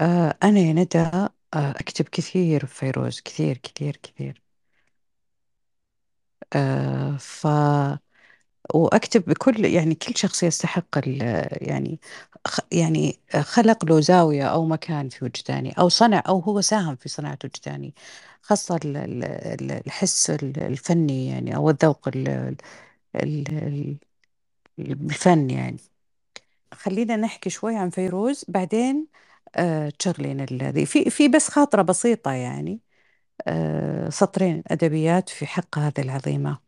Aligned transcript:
آه 0.00 0.38
أنا 0.42 0.60
يا 0.60 0.72
ندى 0.72 0.98
آه 0.98 1.30
أكتب 1.54 2.04
كثير 2.08 2.66
في 2.66 2.74
فيروز 2.74 3.20
كثير 3.20 3.56
كثير 3.58 3.96
كثير. 4.02 4.42
آه 6.56 7.16
ف 7.18 7.46
وأكتب 8.74 9.24
بكل 9.24 9.64
يعني 9.64 9.94
كل 9.94 10.16
شخص 10.16 10.42
يستحق 10.42 10.98
يعني 11.52 12.00
خ 12.46 12.60
يعني 12.72 13.20
خلق 13.40 13.84
له 13.84 14.00
زاوية 14.00 14.44
أو 14.44 14.66
مكان 14.66 15.08
في 15.08 15.24
وجداني 15.24 15.72
أو 15.72 15.88
صنع 15.88 16.22
أو 16.28 16.38
هو 16.40 16.60
ساهم 16.60 16.96
في 16.96 17.08
صناعة 17.08 17.38
وجداني 17.44 17.94
خاصة 18.42 18.76
ال- 18.84 18.96
ال- 18.96 19.24
ال- 19.24 19.86
الحس 19.86 20.30
ال- 20.30 20.60
الفني 20.62 21.28
يعني 21.28 21.56
أو 21.56 21.70
الذوق 21.70 22.08
ال- 22.08 22.28
ال- 23.16 23.48
ال- 23.58 23.98
الفن 24.80 25.50
يعني. 25.50 25.78
خلينا 26.74 27.16
نحكي 27.16 27.50
شوي 27.50 27.76
عن 27.76 27.90
فيروز 27.90 28.44
بعدين 28.48 29.06
تشغلين 29.98 30.40
الذي 30.40 30.86
في 30.86 31.10
في 31.10 31.28
بس 31.28 31.48
خاطرة 31.48 31.82
بسيطة 31.82 32.30
يعني. 32.32 32.80
آه، 33.48 34.08
سطرين 34.10 34.62
أدبيات 34.68 35.28
في 35.28 35.46
حق 35.46 35.78
هذه 35.78 36.00
العظيمة. 36.00 36.58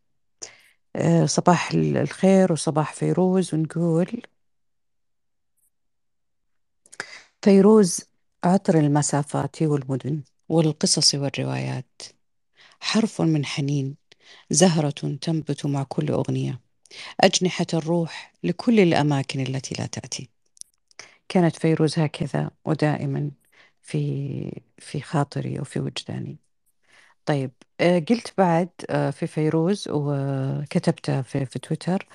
آه، 0.97 1.27
صباح 1.27 1.71
ال- 1.73 1.97
الخير 1.97 2.53
وصباح 2.53 2.93
فيروز 2.95 3.55
ونقول 3.55 4.23
فيروز 7.43 8.01
عطر 8.45 8.79
المسافات 8.79 9.63
والمدن 9.63 10.23
والقصص 10.49 11.15
والروايات. 11.15 12.03
حرف 12.81 13.23
من 13.23 13.45
حنين 13.47 13.97
زهرة 14.51 14.91
تنبت 15.23 15.67
مع 15.67 15.83
كل 15.83 16.09
أغنية. 16.11 16.61
أجنحة 17.21 17.67
الروح 17.75 18.33
لكل 18.45 18.81
الأماكن 18.81 19.41
التي 19.41 19.75
لا 19.79 19.87
تأتي. 19.87 20.31
كانت 21.31 21.57
فيروز 21.57 21.99
هكذا 21.99 22.53
ودائما 22.67 23.33
في 23.83 24.63
في 24.79 25.01
خاطري 25.03 25.61
وفي 25.61 25.81
وجداني. 25.81 26.39
طيب 27.27 27.53
آه، 27.81 27.99
قلت 27.99 28.35
بعد 28.39 28.71
آه، 28.91 29.11
في 29.11 29.27
فيروز 29.27 29.89
وكتبت 29.91 31.11
في, 31.11 31.47
في 31.47 31.59
تويتر 31.59 32.09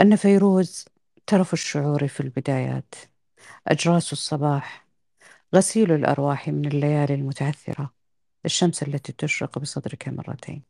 أن 0.00 0.16
فيروز 0.16 0.86
ترف 1.26 1.52
الشعور 1.52 2.08
في 2.08 2.20
البدايات 2.20 2.94
أجراس 3.68 4.12
الصباح 4.12 4.88
غسيل 5.56 5.92
الأرواح 5.92 6.48
من 6.48 6.66
الليالي 6.66 7.14
المتعثرة 7.14 7.94
الشمس 8.46 8.82
التي 8.82 9.12
تشرق 9.12 9.58
بصدرك 9.58 10.08
مرتين. 10.08 10.64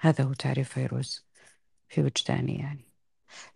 هذا 0.00 0.24
هو 0.24 0.34
تعريف 0.34 0.70
فيروز 0.74 1.26
في 1.88 2.02
وجداني 2.02 2.58
يعني. 2.60 2.87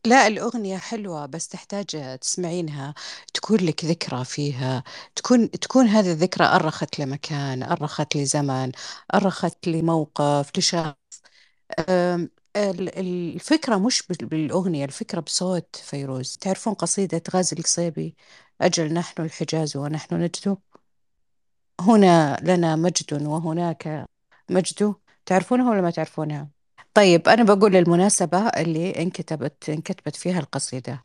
لا 0.06 0.26
الأغنية 0.26 0.78
حلوة 0.78 1.26
بس 1.26 1.48
تحتاج 1.48 2.18
تسمعينها 2.20 2.94
تكون 3.34 3.56
لك 3.60 3.84
ذكرى 3.84 4.24
فيها 4.24 4.84
تكون 5.16 5.50
تكون 5.50 5.86
هذه 5.86 6.12
الذكرى 6.12 6.46
أرخت 6.46 6.98
لمكان 7.00 7.62
أرخت 7.62 8.16
لزمن 8.16 8.72
أرخت 9.14 9.68
لموقف 9.68 10.50
لشخص. 10.58 10.96
الفكرة 12.56 13.76
مش 13.76 14.02
بال- 14.08 14.26
بالأغنية 14.26 14.84
الفكرة 14.84 15.20
بصوت 15.20 15.76
فيروز. 15.76 16.36
تعرفون 16.40 16.74
قصيدة 16.74 17.22
غازي 17.34 17.56
القصيبي؟ 17.58 18.16
أجل 18.60 18.92
نحن 18.94 19.22
الحجاز 19.22 19.76
ونحن 19.76 20.14
نجد. 20.14 20.56
هنا 21.80 22.36
لنا 22.42 22.76
مجد 22.76 23.22
وهناك 23.26 24.06
مجد. 24.50 24.94
تعرفونها 25.26 25.70
ولا 25.70 25.80
ما 25.80 25.90
تعرفونها؟ 25.90 26.61
طيب 26.94 27.28
أنا 27.28 27.42
بقول 27.54 27.76
المناسبة 27.76 28.38
اللي 28.48 28.90
انكتبت 29.02 29.68
انكتبت 29.68 30.16
فيها 30.16 30.38
القصيدة. 30.40 31.04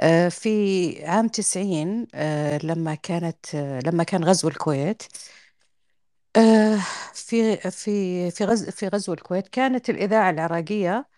آه، 0.00 0.28
في 0.30 1.06
عام 1.06 1.28
90 1.28 2.06
آه، 2.14 2.58
لما 2.64 2.94
كانت 2.96 3.54
آه، 3.54 3.80
لما 3.86 4.04
كان 4.04 4.24
غزو 4.24 4.48
الكويت 4.48 5.02
في 7.14 7.56
في 7.56 8.30
في 8.30 8.44
غزو 8.44 8.70
في 8.70 8.88
غزو 8.88 9.12
الكويت 9.12 9.48
كانت 9.48 9.90
الإذاعة 9.90 10.30
العراقية 10.30 11.08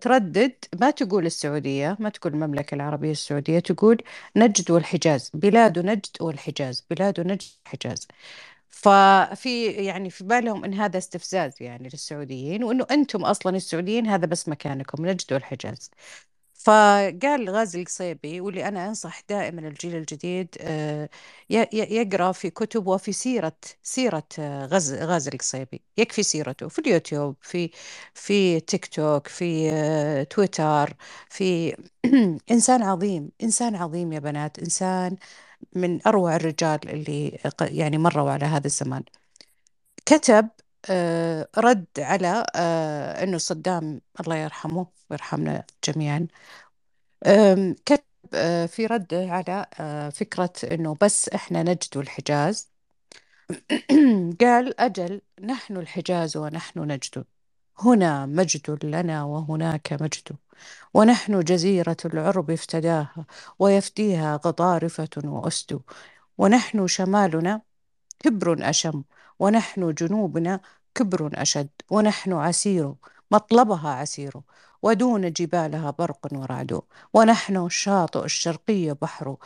تردد 0.00 0.56
ما 0.80 0.90
تقول 0.90 1.26
السعودية 1.26 1.96
ما 2.00 2.08
تقول 2.08 2.32
المملكة 2.34 2.74
العربية 2.74 3.10
السعودية 3.10 3.58
تقول 3.58 3.98
نجد 4.36 4.70
والحجاز 4.70 5.30
بلاد 5.34 5.78
نجد 5.78 6.06
والحجاز 6.22 6.86
بلاد 6.90 7.20
نجد 7.20 7.42
والحجاز. 7.66 8.08
ففي 8.68 9.66
يعني 9.72 10.10
في 10.10 10.24
بالهم 10.24 10.64
إن 10.64 10.74
هذا 10.74 10.98
استفزاز 10.98 11.52
يعني 11.62 11.88
للسعوديين 11.88 12.64
وإنه 12.64 12.86
أنتم 12.90 13.24
أصلا 13.24 13.56
السعوديين 13.56 14.06
هذا 14.06 14.26
بس 14.26 14.48
مكانكم 14.48 15.06
نجد 15.06 15.32
والحجاز 15.32 15.90
فقال 16.54 17.50
غازي 17.50 17.80
القصيبي 17.80 18.40
واللي 18.40 18.68
أنا 18.68 18.88
أنصح 18.88 19.20
دائما 19.28 19.68
الجيل 19.68 19.96
الجديد 19.96 20.56
آه، 20.60 21.08
ي- 21.50 21.56
ي- 21.62 21.68
يقرأ 21.96 22.32
في 22.32 22.50
كتب 22.50 22.86
وفي 22.86 23.12
سيرة 23.12 23.52
سيرة 23.82 24.24
آه، 24.38 24.66
غازي 24.66 25.30
القصيبي. 25.34 25.82
يكفي 25.98 26.22
سيرته 26.22 26.68
في 26.68 26.78
اليوتيوب 26.78 27.36
في 27.42 27.70
في 28.14 28.60
تيك 28.60 28.86
توك 28.86 29.26
في 29.28 29.70
آه، 29.72 30.22
تويتر 30.22 30.96
في 31.30 31.76
إنسان 32.50 32.82
عظيم 32.82 33.30
إنسان 33.42 33.74
عظيم 33.76 34.12
يا 34.12 34.18
بنات 34.18 34.58
إنسان 34.58 35.16
من 35.76 36.06
أروع 36.06 36.36
الرجال 36.36 36.80
اللي 36.88 37.38
يعني 37.60 37.98
مروا 37.98 38.30
على 38.30 38.44
هذا 38.46 38.66
الزمان. 38.66 39.04
كتب 40.06 40.48
آه، 40.90 41.48
رد 41.58 41.86
على 41.98 42.46
آه، 42.56 43.22
أنه 43.24 43.38
صدام 43.38 44.00
الله 44.20 44.36
يرحمه 44.36 44.86
ويرحمنا 45.10 45.64
جميعا. 45.84 46.28
كتب 47.86 48.04
أه، 48.34 48.66
في 48.66 48.86
رده 48.86 49.26
على 49.30 49.66
فكرة 50.14 50.52
أنه 50.72 50.96
بس 51.02 51.28
إحنا 51.28 51.62
نجد 51.62 51.96
الحجاز. 51.96 52.70
قال 54.40 54.80
أجل 54.80 55.20
نحن 55.40 55.76
الحجاز 55.76 56.36
ونحن 56.36 56.80
نجد. 56.80 57.24
هنا 57.80 58.26
مجد 58.26 58.84
لنا 58.84 59.24
وهناك 59.24 59.92
مجد 60.02 60.36
ونحن 60.94 61.40
جزيرة 61.40 61.96
العرب 62.04 62.50
افتداها 62.50 63.26
ويفديها 63.58 64.36
غضارفة 64.46 65.08
وأسد 65.24 65.80
ونحن 66.38 66.86
شمالنا 66.86 67.62
كبر 68.18 68.70
أشم 68.70 69.02
ونحن 69.38 69.94
جنوبنا 69.94 70.60
كبر 70.94 71.30
أشد 71.34 71.68
ونحن 71.90 72.32
عسير 72.32 72.94
مطلبها 73.30 73.90
عسير 73.90 74.32
ودون 74.82 75.32
جبالها 75.32 75.90
برق 75.90 76.28
ورعد 76.32 76.80
ونحن 77.14 77.66
الشاطئ 77.66 78.24
الشرقي 78.24 78.94
بحر 78.94 79.36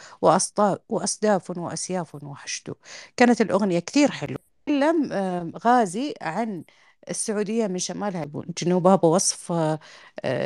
وأصداف 0.89 1.51
وأسياف 1.59 2.15
وحشد. 2.25 2.75
كانت 3.17 3.41
الأغنية 3.41 3.79
كثير 3.79 4.11
حلوة. 4.11 4.39
تكلم 4.67 5.13
آه، 5.13 5.53
غازي 5.65 6.15
عن 6.23 6.65
السعودية 7.11 7.67
من 7.67 7.79
شمالها 7.79 8.27
جنوبها 8.59 8.97
بوصف 8.97 9.53
آه، 9.53 9.79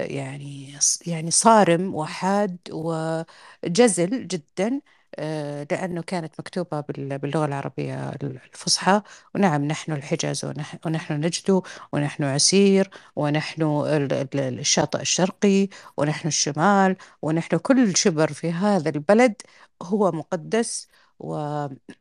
يعني 0.04 0.74
يعني 1.06 1.30
صارم 1.30 1.94
وحاد 1.94 2.56
وجزل 2.72 4.28
جدا 4.28 4.80
آه، 5.18 5.66
لأنه 5.70 6.02
كانت 6.02 6.34
مكتوبة 6.40 6.80
بال- 6.80 7.18
باللغة 7.18 7.44
العربية 7.46 8.10
الفصحى. 8.22 9.02
ونعم 9.34 9.64
نحن 9.64 9.92
الحجاز 9.92 10.44
ونح- 10.44 10.86
ونحن 10.86 11.14
نجد 11.20 11.62
ونحن 11.92 12.24
عسير 12.24 12.90
ونحن 13.16 13.62
ال- 13.62 14.12
ال- 14.12 14.58
الشاطئ 14.60 15.00
الشرقي 15.00 15.68
ونحن 15.96 16.28
الشمال 16.28 16.96
ونحن 17.22 17.56
كل 17.56 17.96
شبر 17.96 18.32
في 18.32 18.50
هذا 18.52 18.88
البلد 18.90 19.34
هو 19.82 20.12
مقدس 20.12 20.88
و... 21.18 21.34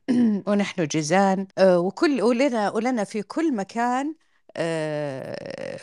ونحن 0.47 0.85
جيزان 0.87 1.47
آه، 1.57 1.79
وكل 1.79 2.21
ولنا 2.21 2.69
ولنا 2.71 3.03
في 3.03 3.21
كل 3.23 3.55
مكان 3.55 4.15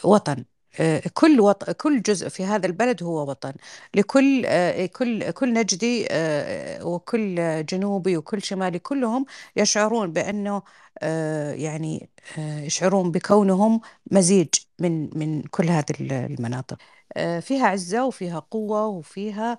وطن. 0.05 0.45
آه، 0.81 1.03
كل 1.15 1.41
وط... 1.41 1.71
كل 1.71 2.03
جزء 2.03 2.29
في 2.29 2.45
هذا 2.45 2.67
البلد 2.67 3.03
هو 3.03 3.31
وطن. 3.31 3.53
لكل 3.95 4.43
آه، 4.47 4.87
كل 4.87 5.31
كل 5.31 5.53
نجدي 5.55 6.07
آه، 6.11 6.85
وكل 6.87 7.37
جنوبي 7.67 8.17
وكل 8.17 8.43
شمالي 8.43 8.79
كلهم 8.79 9.25
يشعرون 9.57 10.13
بأنه 10.13 10.63
آه، 11.03 11.53
يعني 11.53 12.11
آه، 12.39 12.61
يشعرون 12.61 13.11
بكونهم 13.11 13.81
مزيج 14.11 14.49
من 14.81 15.19
من 15.19 15.43
كل 15.43 15.69
هذه 15.71 15.85
المناطق. 16.01 16.79
آه، 17.17 17.41
فيها 17.41 17.67
عزة 17.67 18.07
وفيها 18.07 18.39
قوة 18.39 18.87
وفيها 18.87 19.59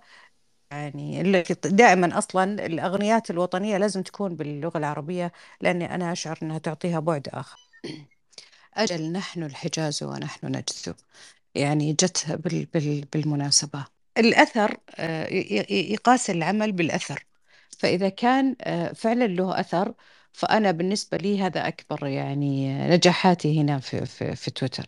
يعني 0.71 1.23
دائما 1.65 2.17
أصلا 2.17 2.65
الأغنيات 2.65 3.29
الوطنية 3.31 3.77
لازم 3.77 4.03
تكون 4.03 4.35
باللغة 4.35 4.77
العربية 4.77 5.31
لأني 5.61 5.95
أنا 5.95 6.11
أشعر 6.11 6.39
أنها 6.43 6.57
تعطيها 6.57 6.99
بعد 6.99 7.29
آخر. 7.33 7.59
أجل 8.77 9.11
نحن 9.11 9.43
الحجاز 9.43 10.03
ونحن 10.03 10.47
نجد 10.47 10.95
يعني 11.55 11.93
جت 11.93 12.31
بال 12.31 12.65
بال 12.65 13.05
بالمناسبة. 13.13 13.85
الأثر 14.17 14.77
آه، 14.95 15.27
يقاس 15.73 16.29
العمل 16.29 16.71
بالأثر. 16.71 17.25
فإذا 17.79 18.09
كان 18.09 18.55
آه، 18.61 18.93
فعلا 18.93 19.27
له 19.27 19.59
أثر 19.59 19.93
فأنا 20.33 20.71
بالنسبة 20.71 21.17
لي 21.17 21.41
هذا 21.41 21.67
أكبر 21.67 22.07
يعني 22.07 22.73
نجاحاتي 22.89 23.61
هنا 23.61 23.79
في 23.79 24.05
في 24.05 24.35
في 24.35 24.51
تويتر. 24.51 24.87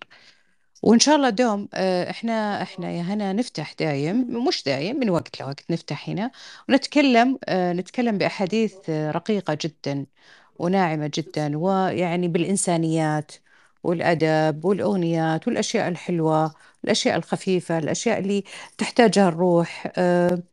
وإن 0.83 0.99
شاء 0.99 1.15
الله 1.15 1.29
دوم 1.29 1.69
آه، 1.73 2.09
إحنا 2.09 2.61
إحنا 2.61 2.91
يا 2.91 3.01
هنا 3.01 3.33
نفتح 3.33 3.73
دايم 3.73 4.45
مش 4.47 4.63
دايم 4.63 4.99
من 4.99 5.09
وقت 5.09 5.41
لوقت 5.41 5.71
نفتح 5.71 6.09
هنا 6.09 6.31
ونتكلم 6.69 7.39
نتكلم 7.51 8.17
بأحاديث 8.17 8.89
رقيقة 8.89 9.57
جدا 9.61 10.05
وناعمة 10.59 11.11
جدا 11.15 11.57
ويعني 11.57 12.27
بالإنسانيات 12.27 13.31
والأدب 13.85 14.65
والأغنيات 14.65 15.47
والأشياء 15.47 15.87
الحلوة 15.87 16.53
الأشياء 16.83 17.15
الخفيفة 17.17 17.77
الأشياء 17.77 18.19
اللي 18.19 18.43
تحتاجها 18.77 19.27
الروح 19.29 19.91
آه، 19.97 20.43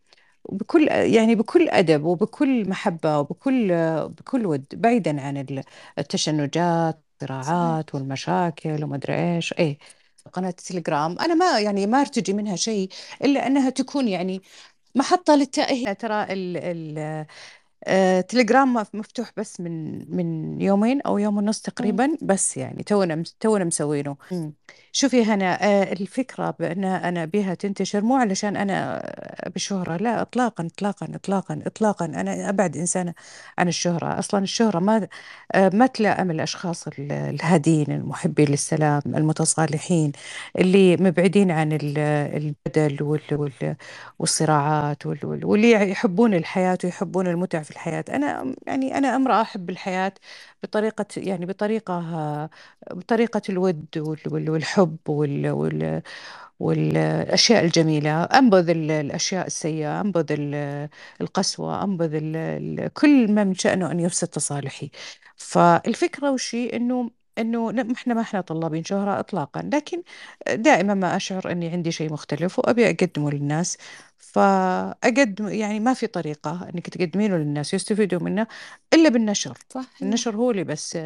بكل 0.50 0.88
يعني 0.88 1.34
بكل 1.34 1.68
أدب 1.68 2.04
وبكل 2.04 2.68
محبة 2.68 3.18
وبكل 3.18 3.68
بكل 4.08 4.46
ود 4.46 4.66
بعيدا 4.74 5.20
عن 5.20 5.36
ال- 5.36 5.62
التشنجات 5.98 7.04
الصراعات 7.22 7.94
والمشاكل 7.94 8.84
وما 8.84 8.96
أدري 8.96 9.36
إيش. 9.36 9.52
إيه 9.58 9.78
قناة 10.32 10.48
التليجرام 10.48 11.18
أنا 11.18 11.34
ما 11.34 11.60
يعني 11.60 11.86
ما 11.86 12.00
أرتجي 12.00 12.32
منها 12.32 12.56
شيء 12.56 12.88
إلا 13.24 13.46
أنها 13.46 13.70
تكون 13.70 14.08
يعني 14.08 14.42
محطة 14.94 15.34
للتأهيل. 15.36 15.94
ترى 15.96 16.22
ال 16.22 16.56
ال 16.56 17.26
تليجرام 18.28 18.74
مف- 18.74 18.94
مفتوح 18.94 19.32
بس 19.36 19.60
من 19.60 20.04
من 20.16 20.60
يومين 20.60 21.00
أو 21.00 21.18
يوم 21.18 21.36
ونص. 21.36 21.60
تقريبا 21.60 22.16
بس 22.22 22.56
يعني 22.56 22.82
تونا 22.82 23.22
تونا 23.40 23.64
مسوينه. 23.64 24.16
شوفي 24.92 25.24
هنا 25.24 25.64
آه، 25.64 25.92
الفكرة 25.92 26.54
بأن 26.58 26.84
أنا 26.84 27.24
بها 27.24 27.54
تنتشر 27.54 28.00
مو 28.00 28.16
علشان 28.16 28.56
أنا 28.56 29.02
بشهرة 29.54 29.96
لا 29.96 30.22
إطلاقا 30.22 30.66
إطلاقا 30.66 31.08
إطلاقا 31.14 31.62
إطلاقا 31.66 32.04
أنا 32.04 32.48
أبعد 32.48 32.76
إنسانة 32.76 33.14
عن 33.58 33.68
الشهرة 33.68 34.18
أصلا 34.18 34.42
الشهرة 34.42 34.78
ما 34.78 35.08
آه، 35.54 35.70
ما 35.74 35.86
تلائم 35.86 36.30
الأشخاص 36.30 36.88
ال- 36.88 37.12
الهادين 37.12 37.86
المحبين 37.90 38.48
للسلام 38.48 39.02
المتصالحين 39.06 40.12
اللي 40.58 40.96
مبعدين 40.96 41.50
عن 41.50 41.72
ال- 41.72 41.98
الجدل 42.68 43.02
وال- 43.02 43.20
وال- 43.32 43.76
والصراعات 44.18 45.06
وال- 45.06 45.26
وال- 45.26 45.44
واللي 45.44 45.90
يحبون 45.90 46.34
الحياة 46.34 46.78
ويحبون 46.84 47.26
المتع 47.26 47.62
في 47.62 47.70
الحياة. 47.72 48.04
أنا 48.08 48.54
يعني 48.66 48.98
أنا 48.98 49.16
امرأة 49.16 49.42
أحب 49.42 49.70
الحياة 49.70 50.12
بطريقة 50.62 51.06
يعني 51.16 51.46
بطريقة 51.46 52.00
بطريقة 52.90 53.42
الود 53.48 53.86
وال- 53.98 54.18
وال- 54.26 54.50
والحب 54.50 54.96
وال 55.08 55.50
وال 55.50 56.02
والأشياء 56.60 57.64
الجميلة. 57.64 58.22
أنبذ 58.24 58.70
ال- 58.70 58.90
الأشياء 58.90 59.46
السيئة 59.46 60.00
أنبذ 60.00 60.26
ال- 60.32 60.88
القسوة 61.20 61.84
أنبذ 61.84 62.08
كل 62.94 63.32
ما 63.32 63.44
من 63.44 63.54
شأنه 63.54 63.90
أن 63.90 64.00
يفسد 64.00 64.28
تصالحي. 64.28 64.90
فالفكرة 65.36 66.30
وشي 66.32 66.76
إنه 66.76 67.10
ن- 67.38 67.90
إحنا 67.92 68.14
ما 68.14 68.20
إحنا 68.20 68.40
طلابين 68.40 68.84
شهرة 68.84 69.20
إطلاقا 69.20 69.62
لكن 69.72 70.02
دائما 70.54 70.94
ما 70.94 71.16
أشعر 71.16 71.50
أني 71.52 71.68
عندي 71.68 71.92
شيء 71.92 72.12
مختلف 72.12 72.58
وأبي 72.58 72.90
أقدمه 72.90 73.30
للناس. 73.30 73.78
فأقدم 74.22 75.48
يعني 75.48 75.80
ما 75.80 75.94
في 75.94 76.06
طريقة 76.06 76.68
أنك 76.74 76.88
تقدمينه 76.88 77.36
للناس 77.36 77.74
يستفيدوا 77.74 78.20
منه 78.20 78.46
إلا 78.94 79.08
بالنشر. 79.08 79.58
صحيح. 79.68 79.86
النشر 80.02 80.36
هو 80.36 80.50
اللي 80.50 80.64
بس 80.64 80.98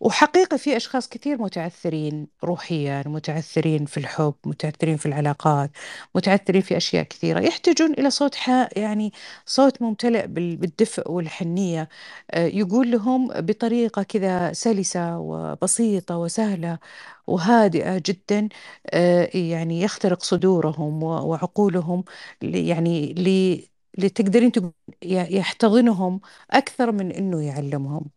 وحقيقة 0.00 0.56
في 0.56 0.76
أشخاص 0.76 1.08
كثير 1.08 1.42
متعثرين 1.42 2.26
روحيا 2.44 3.02
متعثرين 3.06 3.84
في 3.86 3.96
الحب 3.98 4.34
متعثرين 4.46 4.96
في 4.96 5.06
العلاقات 5.06 5.70
متعثرين 6.14 6.62
في 6.62 6.76
أشياء 6.76 7.02
كثيرة 7.04 7.40
يحتاجون 7.40 7.92
إلى 7.92 8.10
صوت. 8.10 8.36
يعني 8.76 9.12
صوت 9.46 9.82
ممتلئ 9.82 10.26
بال- 10.26 10.56
بالدفء 10.56 11.10
والحنية. 11.10 11.88
آه، 12.30 12.46
يقول 12.46 12.90
لهم 12.90 13.28
بطريقة 13.28 14.02
كذا 14.02 14.52
سلسة 14.52 15.18
وبسيطة 15.18 16.16
وسهلة. 16.18 16.78
وهادئة 17.28 18.02
جدا 18.06 18.48
آه، 18.90 19.30
يعني 19.36 19.80
يخترق 19.82 20.22
صدورهم 20.22 21.02
وعقولهم 21.02 22.04
يعني. 22.42 23.14
لتقدرين 23.98 24.52
يحتضنهم 25.02 26.20
أكثر 26.50 26.92
من 26.92 27.12
إنه 27.12 27.42
يعلمهم 27.42 28.10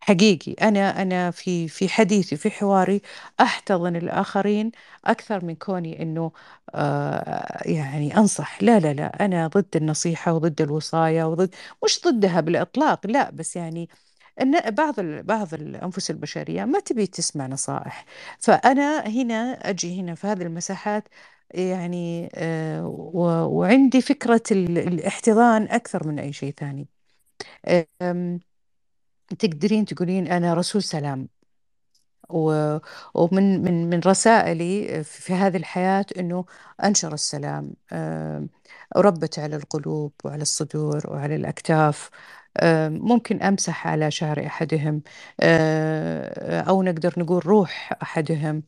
حقيقي 0.00 0.52
أنا 0.52 1.02
أنا 1.02 1.30
في 1.30 1.68
في 1.68 1.88
حديثي 1.88 2.36
في 2.36 2.50
حواري 2.50 3.02
أحتضن 3.40 3.96
الآخرين 3.96 4.70
أكثر 5.04 5.44
من 5.44 5.54
كوني 5.56 6.02
إنه 6.02 6.32
آه 6.74 7.62
يعني 7.70 8.16
أنصح 8.18 8.62
لا 8.62 8.80
لا 8.80 8.92
لا 8.94 9.24
أنا 9.24 9.46
ضد 9.48 9.76
النصيحة 9.76 10.32
وضد 10.34 10.60
الوصاية 10.62 11.24
وضد 11.24 11.54
مش 11.84 12.00
ضدها 12.06 12.40
بالإطلاق 12.40 13.06
لا 13.06 13.30
بس 13.30 13.56
يعني 13.56 13.88
إن 14.40 14.60
بعض 14.70 15.00
ال- 15.00 15.22
بعض 15.22 15.54
الأنفس 15.54 16.10
البشرية 16.10 16.64
ما 16.64 16.80
تبي 16.80 17.06
تسمع 17.06 17.46
نصائح. 17.46 18.04
فأنا 18.38 19.00
هنا 19.08 19.34
أجي 19.70 20.00
هنا 20.00 20.14
في 20.14 20.26
هذه 20.26 20.42
المساحات 20.42 21.08
يعني 21.50 22.30
آه 22.34 22.86
وعندي 23.46 24.00
فكرة 24.02 24.42
ال- 24.52 24.78
الاحتضان 24.78 25.62
أكثر 25.62 26.06
من 26.08 26.18
أي 26.18 26.32
شيء 26.32 26.54
ثاني. 26.58 26.88
تقدرين 29.38 29.84
تقولين 29.84 30.26
أنا 30.28 30.54
رسول 30.54 30.82
سلام. 30.82 31.28
ومن 33.14 33.62
من 33.62 33.90
من 33.90 34.00
رسائلي 34.06 35.04
في 35.04 35.32
هذه 35.34 35.56
الحياة 35.56 36.06
إنه 36.18 36.44
أنشر 36.84 37.14
السلام 37.14 37.74
آم، 37.92 38.48
أربت 38.96 39.38
على 39.38 39.56
القلوب 39.56 40.12
وعلى 40.24 40.42
الصدور 40.42 41.02
وعلى 41.10 41.36
الأكتاف. 41.36 42.10
ممكن 42.88 43.42
أمسح 43.42 43.86
على 43.86 44.10
شعر 44.10 44.46
أحدهم 44.46 45.02
آه، 45.40 46.60
أو 46.60 46.82
نقدر 46.82 47.14
نقول 47.18 47.46
روح 47.46 47.92
أحدهم. 48.02 48.62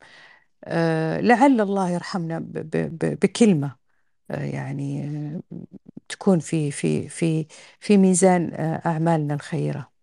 آه، 0.65 1.19
لعل 1.21 1.61
الله 1.61 1.89
يرحمنا 1.91 2.39
بكلمة 2.43 3.75
آه، 4.31 4.43
يعني 4.45 5.03
آه، 5.05 5.41
تكون 6.09 6.39
في 6.39 6.71
في 6.71 7.09
في 7.09 7.47
في 7.79 7.97
ميزان 7.97 8.53
آه، 8.55 8.81
أعمالنا 8.87 9.33
الخيرة. 9.35 9.96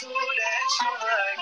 soul 0.00 0.08
and 0.12 1.39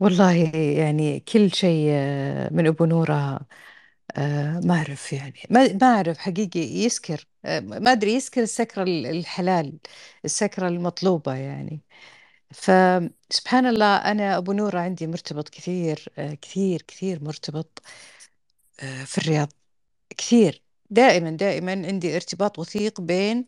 والله 0.00 0.32
يعني 0.78 1.20
كل 1.20 1.52
شيء 1.52 1.86
آه، 1.90 2.50
من 2.52 2.66
أبو 2.66 2.84
نورة 2.84 3.40
آه، 4.16 4.60
ما 4.64 4.74
أعرف 4.74 5.12
يعني 5.12 5.40
ما 5.50 5.78
أعرف 5.86 6.18
حقيقي 6.18 6.60
يسكر 6.60 7.26
آه، 7.44 7.60
ما 7.60 7.92
أدري 7.92 8.14
يسكر 8.14 8.42
السكرة 8.42 8.82
ال- 8.82 9.06
الحلال 9.06 9.78
السكرة 10.24 10.68
المطلوبة 10.68 11.34
يعني. 11.34 11.80
فسبحان 12.54 13.66
الله 13.66 13.96
أنا 13.96 14.36
أبو 14.38 14.52
نورة 14.52 14.80
عندي 14.80 15.06
مرتبط 15.06 15.48
كثير 15.48 16.08
كثير 16.42 16.82
كثير 16.82 17.24
مرتبط 17.24 17.82
في 19.04 19.18
الرياض 19.18 19.52
كثير. 20.18 20.62
دائما 20.90 21.30
دائما 21.30 21.72
عندي 21.72 22.16
ارتباط 22.16 22.58
وثيق 22.58 23.00
بين 23.00 23.46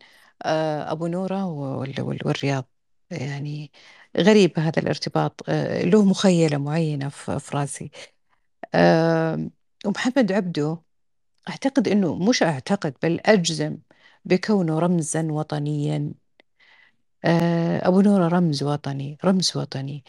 أبو 0.93 1.07
نورة 1.07 1.47
وال- 1.47 2.01
وال- 2.03 2.21
والرياض. 2.27 2.65
يعني 3.11 3.73
غريب 4.19 4.59
هذا 4.59 4.79
الارتباط. 4.83 5.41
آه، 5.49 5.83
له 5.85 6.05
مخيلة 6.05 6.59
معينة 6.59 7.09
في 7.09 7.41
راسي. 7.55 7.91
آه، 8.75 9.51
ومحمد 9.87 10.33
عبده 10.33 10.83
أعتقد 11.49 11.89
أنه 11.89 12.15
مش 12.17 12.43
أعتقد 12.43 12.95
بل 13.03 13.21
أجزم 13.27 13.79
بكونه 14.25 14.79
رمزا 14.79 15.23
وطنيا. 15.33 16.15
آه، 17.25 17.89
أبو 17.89 18.01
نورة 18.01 18.29
رمز 18.29 18.63
وطني 18.63 19.19
رمز 19.25 19.57
وطني. 19.57 20.05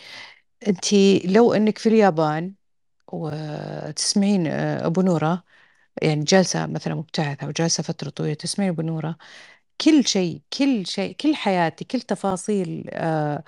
أنت 0.68 0.94
لو 1.26 1.54
أنك 1.54 1.78
في 1.78 1.90
اليابان 1.90 2.54
وتسمعين 3.14 4.48
آه، 4.48 4.86
أبو 4.88 5.02
نورة 5.02 5.44
يعني 6.04 6.24
جالسة 6.24 6.66
مثلا 6.68 6.96
مبتعثة 6.96 7.48
وجالسة 7.48 7.84
فترة 7.84 8.10
طويلة 8.10 8.34
تسمعين 8.36 8.72
أبو 8.74 8.82
نورة 8.82 9.18
كل 9.82 10.08
شيء 10.08 10.42
كل 10.58 10.86
شيء 10.88 11.16
كل 11.16 11.36
حياتي 11.36 11.86
كل 11.86 12.02
تفاصيل 12.02 12.86
آه، 12.94 13.44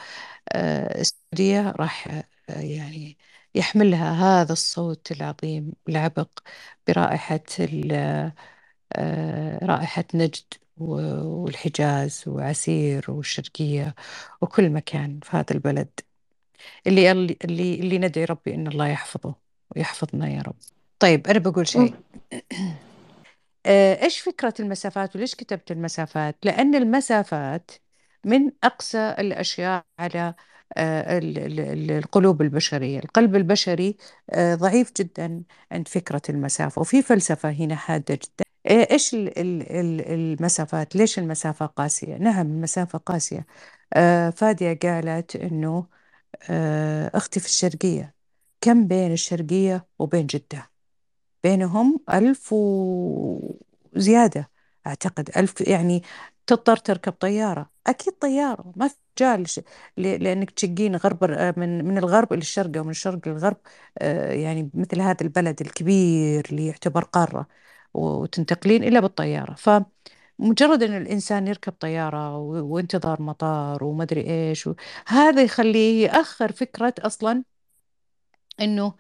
آه، 0.54 1.02
السعودية 1.02 1.72
راح 1.72 2.08
آه، 2.50 2.60
يعني 2.62 3.18
يحملها 3.56 4.14
هذا 4.42 4.54
الصوت 4.54 5.12
العظيم 5.12 5.72
العبق 5.90 6.30
برائحة 6.88 7.40
ال- 7.60 8.32
آه، 8.94 9.66
رائحة 9.66 10.06
نجد 10.14 10.44
و- 10.78 11.24
والحجاز 11.44 12.24
وعسير 12.28 13.06
والشرقية 13.12 13.96
وكل 14.42 14.70
مكان 14.70 15.20
في 15.24 15.38
هذا 15.38 15.46
البلد. 15.52 15.90
اللي 16.88 17.12
اللي 17.12 17.38
اللي 17.46 17.76
اللي 17.80 17.98
ندعي 18.00 18.26
ربي 18.26 18.56
إن 18.56 18.68
الله 18.68 18.88
يحفظه 18.88 19.36
ويحفظنا 19.76 20.30
يا 20.30 20.42
رب. 20.42 20.56
طيب 21.00 21.28
أنا 21.28 21.40
بقول 21.40 21.68
شيء. 21.68 21.94
آه، 23.66 24.04
إيش 24.04 24.20
فكرة 24.20 24.54
المسافات 24.60 25.16
وليش 25.16 25.36
كتبت 25.36 25.72
المسافات؟ 25.72 26.38
لأن 26.44 26.76
المسافات 26.76 27.72
من 28.26 28.52
أقسى 28.64 28.98
الأشياء 29.20 29.86
على 30.00 30.34
آه، 30.78 31.18
ال- 31.18 31.38
ال- 31.40 31.60
ال- 31.60 31.92
القلوب 31.92 32.42
البشرية 32.42 33.00
القلب 33.00 33.36
البشري 33.36 33.98
آه، 34.30 34.56
ضعيف 34.56 34.92
جدا 35.00 35.44
عند 35.72 35.88
فكرة 35.88 36.22
المسافة 36.30 36.82
وفي 36.82 37.02
فلسفة 37.02 37.52
هنا 37.52 37.76
حادة 37.76 38.16
جدا 38.16 38.46
آه، 38.68 38.88
إيش 38.92 39.14
ال- 39.14 39.40
ال- 39.40 39.72
ال- 39.72 40.02
المسافات؟ 40.14 40.96
ليش 40.96 41.20
المسافة 41.20 41.66
قاسية؟ 41.66 42.16
نعم 42.18 42.48
المسافة 42.48 43.00
قاسية 43.00 43.46
فادية 44.32 44.74
قالت 44.84 45.36
آه، 46.50 47.12
أختي 47.16 47.40
في 47.40 47.46
الشرقية 47.46 48.16
كم 48.62 48.88
بين 48.88 49.12
الشرقية 49.14 49.88
وبين 50.00 50.28
جدة؟ 50.28 50.73
بينهم 51.44 52.00
ألف 52.14 52.54
وزيادة 52.54 54.50
أعتقد 54.88 55.30
ألف 55.38 55.62
يعني 55.62 56.04
تضطر 56.48 56.78
تركب 56.78 57.12
طيارة. 57.14 57.70
أكيد 57.88 58.14
طيارة 58.14 58.74
ما 58.76 58.88
في 58.88 58.96
مجال 59.18 59.46
لأنك 59.98 60.52
تشقين 60.52 60.96
غرب 60.96 61.24
من 61.60 61.86
من 61.86 61.98
الغرب 61.98 62.34
إلى 62.34 62.42
الشرق 62.42 62.78
أو 62.78 62.84
من 62.84 62.90
الشرق 62.90 63.28
للغرب 63.28 63.58
آه، 63.98 64.32
يعني 64.34 64.70
مثل 64.74 65.02
هذا 65.02 65.18
البلد 65.22 65.62
الكبير 65.62 66.48
اللي 66.52 66.68
يعتبر 66.68 67.04
قارة 67.04 67.48
وتنتقلين 67.94 68.84
إلا 68.84 69.00
بالطيارة. 69.00 69.54
فمجرد 69.56 70.84
أن 70.84 70.98
الإنسان 70.98 71.48
يركب 71.48 71.74
طيارة 71.74 72.38
و- 72.38 72.66
وانتظار 72.76 73.22
مطار 73.22 73.84
ومدري 73.84 74.22
إيش 74.50 74.68
و- 74.68 74.76
هذا 75.08 75.42
يخليه 75.44 76.06
يأخر 76.08 76.52
فكرة 76.52 76.94
أصلا 77.00 77.44
إنه 78.60 78.94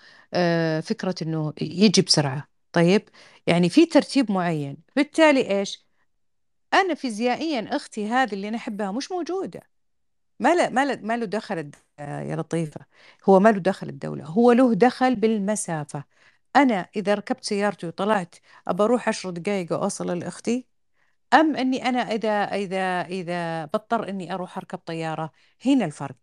فكرة 0.81 1.15
إنه 1.21 1.53
يجي 1.61 2.01
بسرعة. 2.01 2.47
طيب 2.71 3.09
يعني 3.47 3.69
في 3.69 3.85
ترتيب 3.85 4.31
معين. 4.31 4.77
بالتالي 4.95 5.59
إيش؟ 5.59 5.85
أنا 6.73 6.93
فيزيائيا 6.93 7.75
أختي 7.75 8.07
هذه 8.09 8.33
اللي 8.33 8.47
أنا 8.49 8.57
أحبها 8.57 8.91
مش 8.91 9.11
موجودة. 9.11 9.61
ما 10.39 10.55
له 10.55 10.69
ما 10.69 10.85
له 10.85 10.99
ما 11.01 11.17
له 11.17 11.25
دخل 11.25 11.71
آه، 11.99 12.21
يا 12.21 12.35
لطيفة. 12.35 12.81
هو 13.29 13.39
ما 13.39 13.49
له 13.49 13.59
دخل 13.59 13.89
الدولة. 13.89 14.25
هو 14.25 14.51
له 14.51 14.73
دخل 14.75 15.15
بالمسافة. 15.15 16.03
أنا 16.55 16.89
إذا 16.95 17.13
ركبت 17.15 17.43
سيارتي 17.45 17.87
وطلعت 17.87 18.35
أبى 18.67 18.83
أروح 18.83 19.09
عشر 19.09 19.29
دقائق 19.29 19.73
واوصل 19.73 20.19
لأختي؟ 20.19 20.67
أم 21.33 21.55
إني 21.55 21.89
أنا 21.89 21.99
إذا 21.99 22.29
إذا 22.29 23.01
إذا 23.01 23.65
بضطر 23.65 24.09
إني 24.09 24.33
أروح 24.33 24.57
أركب 24.57 24.77
طيارة؟ 24.79 25.31
هنا 25.65 25.85
الفرق. 25.85 26.17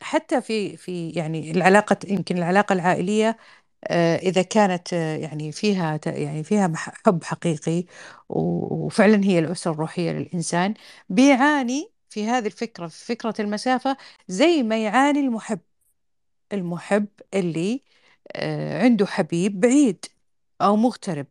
فحتى 0.00 0.40
في 0.42 0.76
في 0.76 1.10
يعني 1.10 1.50
العلاقة 1.50 1.96
يمكن 2.08 2.38
العلاقة 2.38 2.72
العائلية 2.72 3.36
آه، 3.84 4.16
إذا 4.16 4.42
كانت 4.42 4.94
آه، 4.94 5.16
يعني 5.16 5.52
فيها 5.52 6.00
يعني 6.06 6.44
فيها 6.44 6.72
حب 6.76 7.24
حقيقي 7.24 7.84
وفعلا 8.28 9.24
هي 9.24 9.38
الأسرة 9.38 9.72
الروحية 9.72 10.12
للإنسان 10.12 10.74
بيعاني 11.08 11.92
في 12.10 12.26
هذه 12.26 12.46
الفكرة 12.46 12.86
في 12.86 13.04
فكرة 13.06 13.34
المسافة 13.40 13.96
زي 14.28 14.62
ما 14.62 14.84
يعاني 14.84 15.20
المحب. 15.20 15.60
المحب 16.52 17.06
اللي 17.34 17.82
آه، 18.36 18.82
عنده 18.82 19.06
حبيب 19.06 19.60
بعيد 19.60 20.06
أو 20.62 20.76
مغترب 20.76 21.26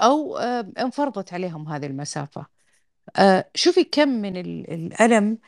أو 0.00 0.38
انفرضت 0.78 1.32
عليهم 1.34 1.68
هذه 1.68 1.86
المسافة. 1.86 2.46
شوفي 3.54 3.84
كم 3.84 4.08
من 4.08 4.36
ال- 4.36 4.70
الألم 4.72 5.38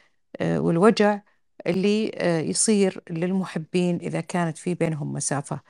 والوجع 0.43 1.21
اللي 1.67 2.11
آه، 2.15 2.41
يصير 2.41 3.03
للمحبين 3.11 3.97
إذا 3.97 4.21
كانت 4.21 4.59
في 4.59 4.75
بينهم 4.75 5.13
مسافة. 5.13 5.61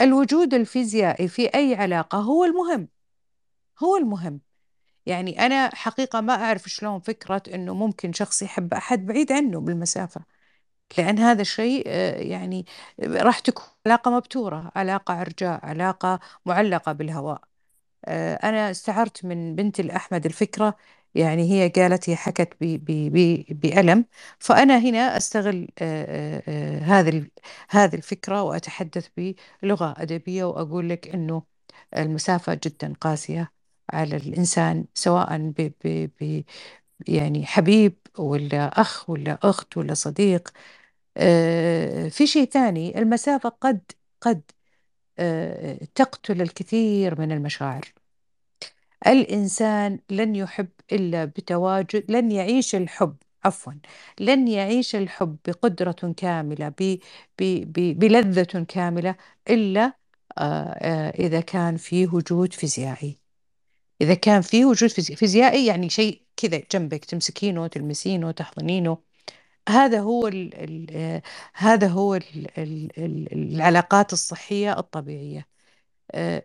الوجود 0.00 0.54
الفيزيائي 0.54 1.28
في 1.28 1.46
أي 1.54 1.74
علاقة 1.74 2.18
هو 2.18 2.44
المهم 2.44 2.88
هو 3.82 3.96
المهم. 3.96 4.40
يعني 5.06 5.46
أنا 5.46 5.74
حقيقة 5.76 6.20
ما 6.20 6.34
أعرف 6.34 6.68
شلون 6.68 7.00
فكرة 7.00 7.42
أنه 7.54 7.74
ممكن 7.74 8.12
شخص 8.12 8.42
يحب 8.42 8.74
أحد 8.74 9.06
بعيد 9.06 9.32
عنه 9.32 9.60
بالمسافة 9.60 10.22
لأن 10.98 11.18
هذا 11.18 11.42
الشيء 11.42 11.84
آه، 11.86 12.16
يعني 12.22 12.66
راح 13.00 13.38
تكون 13.40 13.64
علاقة 13.86 14.10
مبتورة 14.10 14.72
علاقة 14.76 15.14
عرجاء 15.14 15.66
علاقة 15.66 16.20
معلقة 16.46 16.92
بالهواء. 16.92 17.42
آه، 18.04 18.34
أنا 18.34 18.70
استعرت 18.70 19.24
من 19.24 19.54
بنت 19.56 19.80
الأحمد 19.80 20.26
الفكرة 20.26 20.76
يعني 21.14 21.52
هي 21.52 21.68
قالت 21.68 22.10
هي 22.10 22.16
حكت 22.16 22.56
بألم. 23.50 24.04
فأنا 24.38 24.78
هنا 24.78 25.16
أستغل 25.16 25.68
هذه 26.82 27.26
هذه 27.70 27.94
الفكرة 27.94 28.42
وأتحدث 28.42 29.08
بلغة 29.62 29.94
أدبية 29.98 30.44
وأقول 30.44 30.88
لك 30.88 31.08
إنه 31.14 31.42
المسافة 31.96 32.60
جدا 32.64 32.92
قاسية 33.00 33.52
على 33.90 34.16
الإنسان 34.16 34.84
سواء 34.94 35.38
ب 35.38 35.72
ب 35.84 36.10
ب 36.20 36.42
يعني 37.08 37.46
حبيب 37.46 37.96
ولا 38.18 38.80
أخ 38.80 39.10
ولا 39.10 39.38
أخت 39.42 39.76
ولا 39.76 39.94
صديق. 39.94 40.48
في 42.10 42.26
شيء 42.26 42.44
ثاني 42.50 42.98
المسافة 42.98 43.48
قد 43.48 43.80
قد 44.20 44.42
تقتل 45.94 46.42
الكثير 46.42 47.20
من 47.20 47.32
المشاعر. 47.32 47.92
الإنسان 49.06 49.98
لن 50.10 50.36
يحب 50.36 50.68
إلا 50.92 51.24
بتواجد 51.24 52.10
لن 52.12 52.32
يعيش 52.32 52.74
الحب 52.74 53.16
عفوا 53.44 53.72
لن 54.20 54.48
يعيش 54.48 54.96
الحب 54.96 55.36
بقدرة 55.48 56.14
كاملة 56.16 56.68
ب... 56.68 56.74
ب... 57.38 57.42
ب... 57.72 57.98
بلذة 57.98 58.64
كاملة 58.68 59.16
إلا 59.50 59.84
آه، 60.38 60.42
آه، 60.42 61.10
إذا 61.10 61.40
كان 61.40 61.76
في 61.76 62.06
وجود 62.06 62.52
فيزيائي. 62.52 63.18
إذا 64.00 64.14
كان 64.14 64.40
في 64.42 64.64
وجود 64.64 64.90
فيزي- 64.90 65.16
فيزيائي 65.16 65.66
يعني 65.66 65.88
شيء 65.90 66.22
كذا 66.36 66.62
جنبك 66.72 67.04
تمسكينه 67.04 67.66
تلمسينه 67.66 68.30
تحضنينه. 68.30 68.98
هذا 69.68 70.00
هو 70.00 70.28
ال 70.28 70.54
ال 70.54 71.22
هذا 71.54 71.88
هو 71.88 72.14
ال 72.14 72.24
ال 72.58 72.90
ال 72.98 73.32
العلاقات 73.54 74.12
الصحية 74.12 74.78
الطبيعية. 74.78 75.38
آه، 75.38 75.51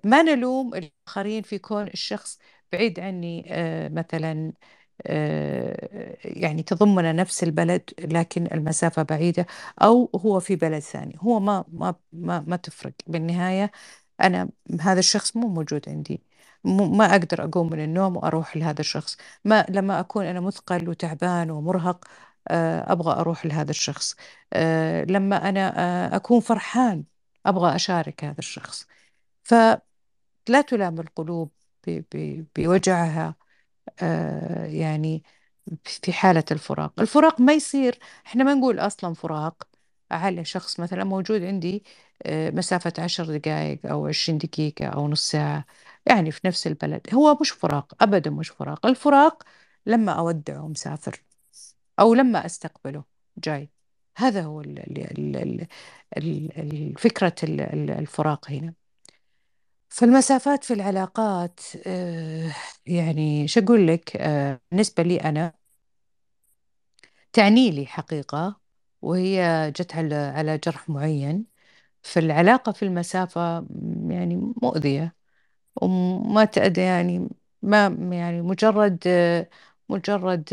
ما 0.04 0.22
نلوم 0.24 0.76
الآخرين 0.76 1.42
في 1.44 1.60
كون 1.60 1.88
الشخص 1.88 2.40
بعيد 2.72 3.00
عني 3.00 3.46
آه، 3.50 3.90
مثلا 3.90 4.54
آه، 5.08 6.18
يعني 6.24 6.64
تضمن 6.64 7.16
نفس 7.16 7.44
البلد 7.44 7.90
لكن 8.00 8.48
المسافة 8.54 9.04
بعيدة 9.04 9.46
أو 9.82 10.12
هو 10.16 10.40
في 10.40 10.56
بلد 10.56 10.80
ثاني. 10.80 11.16
هو 11.20 11.40
ما 11.40 11.66
ما 11.74 11.96
ما 12.14 12.40
ما 12.48 12.56
تفرق. 12.56 12.94
بالنهاية 13.08 13.72
أنا 14.22 14.50
هذا 14.82 15.00
الشخص 15.00 15.38
مو 15.38 15.48
موجود 15.48 15.90
عندي. 15.90 16.24
ما 16.64 17.06
أقدر 17.12 17.44
أقوم 17.44 17.70
من 17.70 17.84
النوم 17.84 18.18
وأروح 18.18 18.58
لهذا 18.58 18.80
الشخص. 18.82 19.18
ما 19.46 19.66
لما 19.70 20.00
أكون 20.00 20.26
أنا 20.26 20.40
مثقل 20.40 20.90
وتعبان 20.90 21.52
ومرهق 21.52 22.06
أبغى 22.92 23.14
أروح 23.22 23.46
لهذا 23.46 23.72
الشخص. 23.72 24.16
لما 25.10 25.50
أنا 25.50 26.16
أكون 26.16 26.40
فرحان 26.40 27.04
أبغى 27.46 27.76
أشارك 27.76 28.24
هذا 28.24 28.40
الشخص. 28.40 28.88
فلا 29.48 30.62
تلام 30.68 31.00
القلوب 31.00 31.52
بوجعها 32.58 33.36
آه، 34.02 34.66
يعني 34.66 35.24
في 35.86 36.14
حالة 36.14 36.44
الفراق. 36.52 37.02
الفراق 37.02 37.42
ما 37.42 37.54
يصير 37.54 38.00
إحنا 38.28 38.44
ما 38.44 38.54
نقول 38.54 38.80
أصلا 38.80 39.14
فراق. 39.14 39.68
على 40.12 40.46
شخص 40.46 40.80
مثلا 40.80 41.04
موجود 41.04 41.44
عندي 41.44 41.84
آه، 42.26 42.50
مسافة 42.52 42.94
عشر 43.00 43.38
دقائق 43.38 43.86
أو 43.86 44.08
عشرين 44.08 44.38
دقيقة 44.38 44.86
أو 44.88 45.08
نص 45.08 45.32
ساعة 45.32 45.66
يعني 46.06 46.32
في 46.32 46.42
نفس 46.48 46.68
البلد. 46.68 47.02
هو 47.14 47.38
مش 47.42 47.50
فراق 47.52 48.04
أبدا 48.04 48.30
مش 48.32 48.50
فراق. 48.50 48.86
الفراق 48.86 49.44
لما 49.86 50.12
أودعه 50.12 50.68
مسافر 50.68 51.24
أو 52.00 52.14
لما 52.14 52.46
أستقبله 52.46 53.04
جاي. 53.38 53.70
هذا 54.18 54.42
هو 54.44 54.62
ال 54.62 54.80
ال 54.80 55.68
ال 56.18 56.60
ال 56.60 56.94
فكرة 57.00 57.36
الفراق 58.00 58.52
هنا. 58.52 58.74
فالمسافات 59.90 60.64
في 60.64 60.74
العلاقات 60.74 61.60
آه، 61.88 62.56
يعني 62.86 63.48
شو 63.48 63.60
أقول 63.60 63.88
لك 63.88 64.16
آه، 64.18 64.62
بالنسبة 64.72 65.04
لي 65.04 65.18
أنا 65.22 65.54
تعني 67.34 67.72
لي 67.72 67.86
حقيقة 67.86 68.60
وهي 69.02 69.72
جت 69.76 69.96
على 69.96 70.16
على 70.16 70.58
جرح 70.58 70.90
معين. 70.90 71.46
فالعلاقة 72.04 72.74
في 72.74 72.84
المسافة 72.86 73.68
يعني 74.10 74.54
مؤذية 74.64 75.16
وما 75.76 76.46
تأدي 76.46 76.82
يعني 76.82 77.30
ما 77.62 77.88
يعني 78.14 78.42
مجرد 78.44 79.00
آه، 79.08 79.50
مجرد 79.90 80.50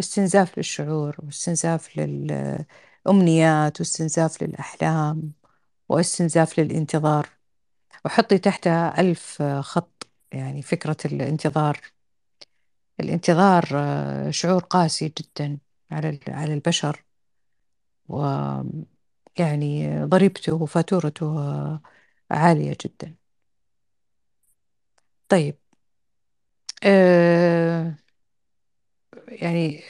استنزاف 0.00 0.58
للشعور 0.58 1.16
واستنزاف 1.24 1.98
للأمنيات 1.98 3.80
واستنزاف 3.80 4.42
للأحلام 4.42 5.32
واستنزاف 5.88 6.60
للانتظار. 6.60 7.28
وحطي 8.04 8.38
تحتها 8.38 9.00
ألف 9.00 9.42
خط 9.42 10.06
يعني 10.32 10.62
فكرة 10.62 10.96
الانتظار. 11.04 11.80
الانتظار 13.00 13.64
آه، 13.74 14.30
شعور 14.30 14.62
قاسي 14.64 15.12
جدا 15.18 15.58
على 16.28 16.54
البشر 16.54 17.04
و 18.08 18.16
يعني 19.38 19.98
ضريبته 20.04 20.52
وفاتورته 20.54 21.26
عالية 22.30 22.76
جدا. 22.84 23.14
طيب 25.28 25.56
أه 26.84 27.94
يعني 29.28 29.80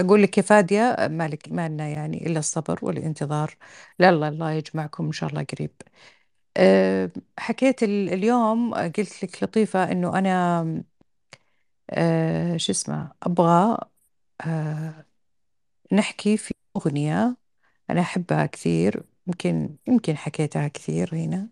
أقول 0.00 0.22
لك 0.22 0.38
يا 0.38 0.42
فادية 0.42 0.96
مالك 1.10 1.52
ما 1.52 1.68
لنا 1.68 1.88
يعني 1.88 2.26
إلا 2.26 2.38
الصبر 2.38 2.78
والانتظار. 2.82 3.56
لا 3.98 4.08
الله 4.08 4.28
الله 4.28 4.50
يجمعكم 4.52 5.06
إن 5.06 5.12
شاء 5.12 5.30
الله 5.30 5.44
قريب. 5.44 5.70
حكيت 7.38 7.82
اليوم 7.82 8.74
قلت 8.74 9.24
لك 9.24 9.42
لطيفة 9.42 9.92
إنه 9.92 10.18
أنا 10.18 10.62
أه 11.90 12.56
شو 12.56 12.72
اسمه 12.72 13.12
أبغى 13.22 13.78
أه 14.40 15.06
نحكي 15.92 16.36
في 16.36 16.54
أغنية 16.76 17.36
أنا 17.90 18.00
أحبها 18.00 18.46
كثير 18.46 19.04
يمكن 19.26 19.76
يمكن 19.88 20.16
حكيتها 20.16 20.68
كثير 20.68 21.14
هنا. 21.14 21.50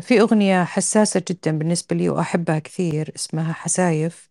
في 0.00 0.20
أغنية 0.20 0.64
حساسة 0.64 1.22
جدا 1.30 1.58
بالنسبة 1.58 1.96
لي 1.96 2.08
وأحبها 2.08 2.58
كثير 2.58 3.12
اسمها 3.16 3.52
حسايف 3.52 4.30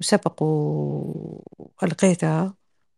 وسبق 0.00 0.42
وألقيتها 0.42 2.54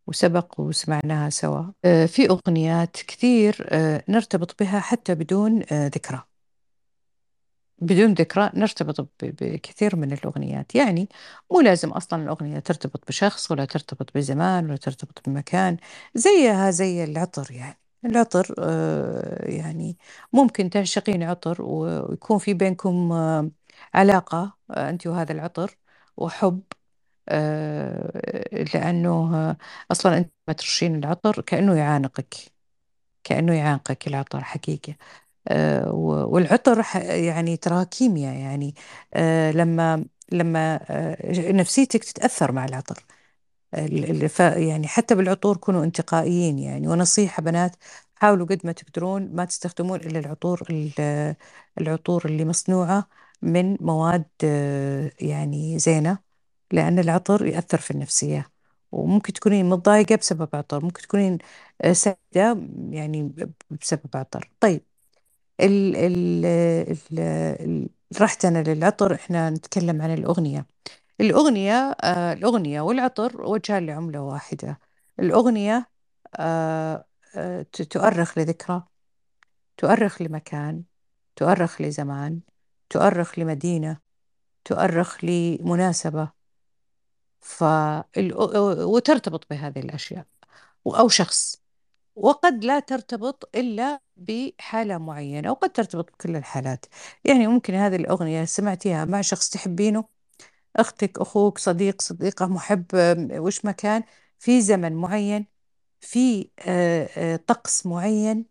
وسبق 0.07 0.61
وسمعناها 0.61 1.31
سوا. 1.31 1.63
أه 1.85 2.07
في 2.07 2.29
أغنيات 2.31 2.97
كثير 2.97 3.67
أه 3.71 4.05
نرتبط 4.09 4.63
بها 4.63 4.81
حتى 4.81 5.15
بدون 5.15 5.63
أه 5.73 5.87
ذكرى. 5.87 6.23
بدون 7.79 8.13
ذكرى 8.15 8.51
نرتبط 8.55 9.09
بكثير 9.23 9.97
من 9.97 10.13
الأغنيات. 10.13 10.75
يعني 10.75 11.09
مو 11.51 11.61
لازم 11.61 11.91
أصلا 11.91 12.23
الأغنية 12.23 12.59
ترتبط 12.59 13.09
بشخص 13.09 13.51
ولا 13.51 13.65
ترتبط 13.65 14.15
بزمان 14.15 14.65
ولا 14.67 14.77
ترتبط 14.77 15.29
بمكان 15.29 15.77
زيها 16.15 16.71
زي 16.71 17.05
العطر 17.05 17.51
يعني. 17.51 17.79
العطر 18.05 18.55
آه، 18.59 19.51
يعني 19.51 19.99
ممكن 20.33 20.71
تعشقين 20.71 21.23
عطر 21.23 21.63
ويكون 21.63 22.39
في 22.39 22.55
بينكم 22.55 23.13
آه، 23.13 23.51
علاقة 23.95 24.57
آه، 24.71 24.91
أنت 24.91 25.07
وهذا 25.07 25.33
العطر 25.33 25.77
وحب 26.17 26.63
لأنه 28.75 29.57
أصلا 29.93 30.19
أنت 30.19 30.33
ما 30.49 30.55
ترشين 30.55 30.97
العطر 30.97 31.41
كأنه 31.43 31.75
يعانقك 31.79 32.35
كأنه 33.25 33.55
يعانقك 33.55 34.09
العطر 34.09 34.45
حقيقة. 34.45 34.97
آه، 35.49 35.93
والعطر 35.95 36.85
يعني 37.05 37.57
ترى 37.57 37.85
كيمياء 37.85 38.37
يعني 38.37 38.75
آه، 39.15 39.51
لما 39.53 40.05
لما 40.33 40.81
آه، 40.91 41.53
نفسيتك 41.53 42.05
تتأثر 42.05 42.53
مع 42.53 42.65
العطر. 42.65 43.05
يعني 44.59 44.89
حتى 44.89 45.15
بالعطور 45.15 45.57
كونوا 45.57 45.85
انتقائيين 45.85 46.59
يعني. 46.59 46.89
ونصيحة 46.89 47.43
بنات 47.43 47.77
حاولوا 48.15 48.47
قد 48.47 48.61
ما 48.65 48.73
تقدرون 48.73 49.37
ما 49.37 49.45
تستخدمون 49.45 50.01
إلا 50.01 50.19
العطور 50.19 50.63
العطور 51.81 52.25
اللي 52.27 52.45
مصنوعة 52.45 53.09
من 53.43 53.77
مواد 53.81 54.25
يعني 55.21 55.79
زينة. 55.79 56.32
لأن 56.73 56.99
العطر 56.99 57.47
يأثر 57.47 57.79
في 57.79 57.91
النفسية 57.91 58.51
وممكن 58.93 59.33
تكونين 59.33 59.69
متضايقة 59.71 60.17
بسبب 60.17 60.49
عطر 60.57 60.85
ممكن 60.85 61.03
تكونين 61.03 61.39
سعيدة 61.93 62.59
يعني 62.91 63.35
بسبب 63.71 64.11
عطر. 64.17 64.51
طيب 64.61 64.83
ال 65.61 65.97
ال 65.97 66.47
ال 67.61 67.89
رحتنا 68.21 68.63
للعطر 68.63 69.15
إحنا 69.15 69.51
نتكلم 69.51 70.03
عن 70.03 70.15
الأغنية. 70.15 70.67
الأغنية 71.21 71.75
آه 72.03 72.33
الأغنية 72.33 72.81
والعطر 72.81 73.43
وجهان 73.43 73.87
لعملة 73.87 74.23
واحدة. 74.23 74.81
الأغنية 75.21 75.91
آه 76.37 77.05
آه 77.37 77.63
تؤرخ 77.91 78.39
لذكرى 78.39 78.85
تؤرخ 79.79 80.23
لمكان 80.23 80.85
تؤرخ 81.37 81.83
لزمان 81.83 82.41
تؤرخ 82.91 83.39
لمدينة 83.39 83.99
تؤرخ 84.65 85.25
لمناسبة. 85.25 86.42
ف 87.43 87.65
وترتبط 88.85 89.47
بهذه 89.51 89.79
الأشياء. 89.81 90.27
أو 90.87 91.09
شخص. 91.09 91.63
وقد 92.17 92.65
لا 92.65 92.81
ترتبط 92.81 93.51
إلا 93.57 94.01
بحالة 94.17 94.99
معينة 94.99 95.51
وقد 95.51 95.73
ترتبط 95.73 96.13
بكل 96.13 96.37
الحالات. 96.37 96.87
يعني 97.25 97.47
ممكن 97.47 97.75
هذه 97.75 97.97
الأغنية 97.97 98.45
سمعتيها 98.45 99.05
مع 99.05 99.21
شخص 99.21 99.51
تحبينه 99.51 100.05
أختك 100.77 101.21
أخوك 101.21 101.59
صديق 101.59 102.03
صديقة 102.03 102.47
محب 102.47 102.87
وش 103.33 103.65
مكان 103.65 104.03
في 104.39 104.61
زمن 104.61 104.93
معين 104.97 105.47
في 106.01 106.51
آه، 106.61 107.09
آه، 107.17 107.37
طقس 107.37 107.87
معين 107.87 108.47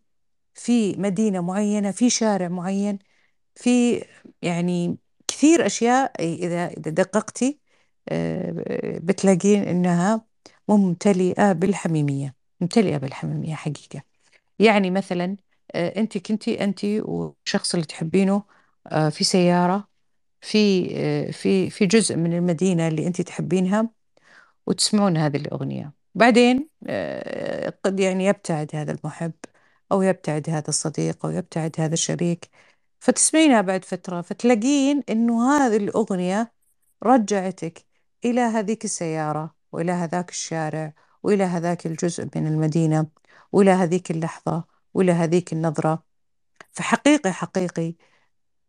في 0.54 0.96
مدينة 0.96 1.40
معينة 1.40 1.90
في 1.90 2.10
شارع 2.10 2.48
معين 2.48 2.98
في 3.56 4.04
يعني 4.42 4.98
كثير 5.28 5.66
أشياء 5.66 6.12
إذا 6.24 6.66
إذا 6.68 6.90
دققتي 6.90 7.60
بتلاقين 9.02 9.62
إنها 9.62 10.24
ممتلئة 10.68 11.52
بالحميمية 11.52 12.34
ممتلئة 12.60 12.96
بالحميمية 12.96 13.54
حقيقة. 13.54 14.02
يعني 14.58 14.90
مثلا 14.90 15.36
آه، 15.74 16.00
أنت 16.00 16.18
كنتي 16.18 16.64
أنت 16.64 16.84
والشخص 16.84 17.74
اللي 17.74 17.86
تحبينه 17.86 18.44
آه، 18.86 19.08
في 19.08 19.24
سيارة 19.24 19.88
في 20.40 20.88
آه، 20.96 21.30
في 21.30 21.70
في 21.70 21.86
جزء 21.86 22.16
من 22.16 22.34
المدينة 22.34 22.88
اللي 22.88 23.06
أنت 23.06 23.20
تحبينها 23.22 23.90
وتسمعون 24.66 25.16
هذه 25.16 25.36
الأغنية. 25.36 25.92
بعدين 26.14 26.68
قد 27.84 28.00
يعني 28.00 28.26
يبتعد 28.26 28.70
هذا 28.76 28.92
المحب 28.92 29.32
أو 29.92 30.02
يبتعد 30.02 30.50
هذا 30.50 30.68
الصديق 30.68 31.26
أو 31.26 31.32
يبتعد 31.32 31.76
هذا 31.80 31.94
الشريك. 31.94 32.50
فتسمعينها 33.00 33.60
بعد 33.60 33.84
فترة 33.84 34.20
فتلاقين 34.22 35.02
إنه 35.10 35.56
هذه 35.56 35.76
الأغنية 35.76 36.52
رجعتك 37.04 37.86
إلى 38.24 38.40
هذيك 38.40 38.84
السيارة 38.84 39.54
وإلى 39.72 39.92
هذاك 39.92 40.30
الشارع 40.30 40.92
وإلى 41.22 41.44
هذاك 41.44 41.86
الجزء 41.86 42.28
من 42.36 42.46
المدينة 42.46 43.06
وإلى 43.52 43.70
هذيك 43.70 44.10
اللحظة 44.10 44.64
وإلى 44.94 45.12
هذيك 45.12 45.52
النظرة. 45.52 46.02
فحقيقي 46.72 47.32
حقيقي 47.32 47.94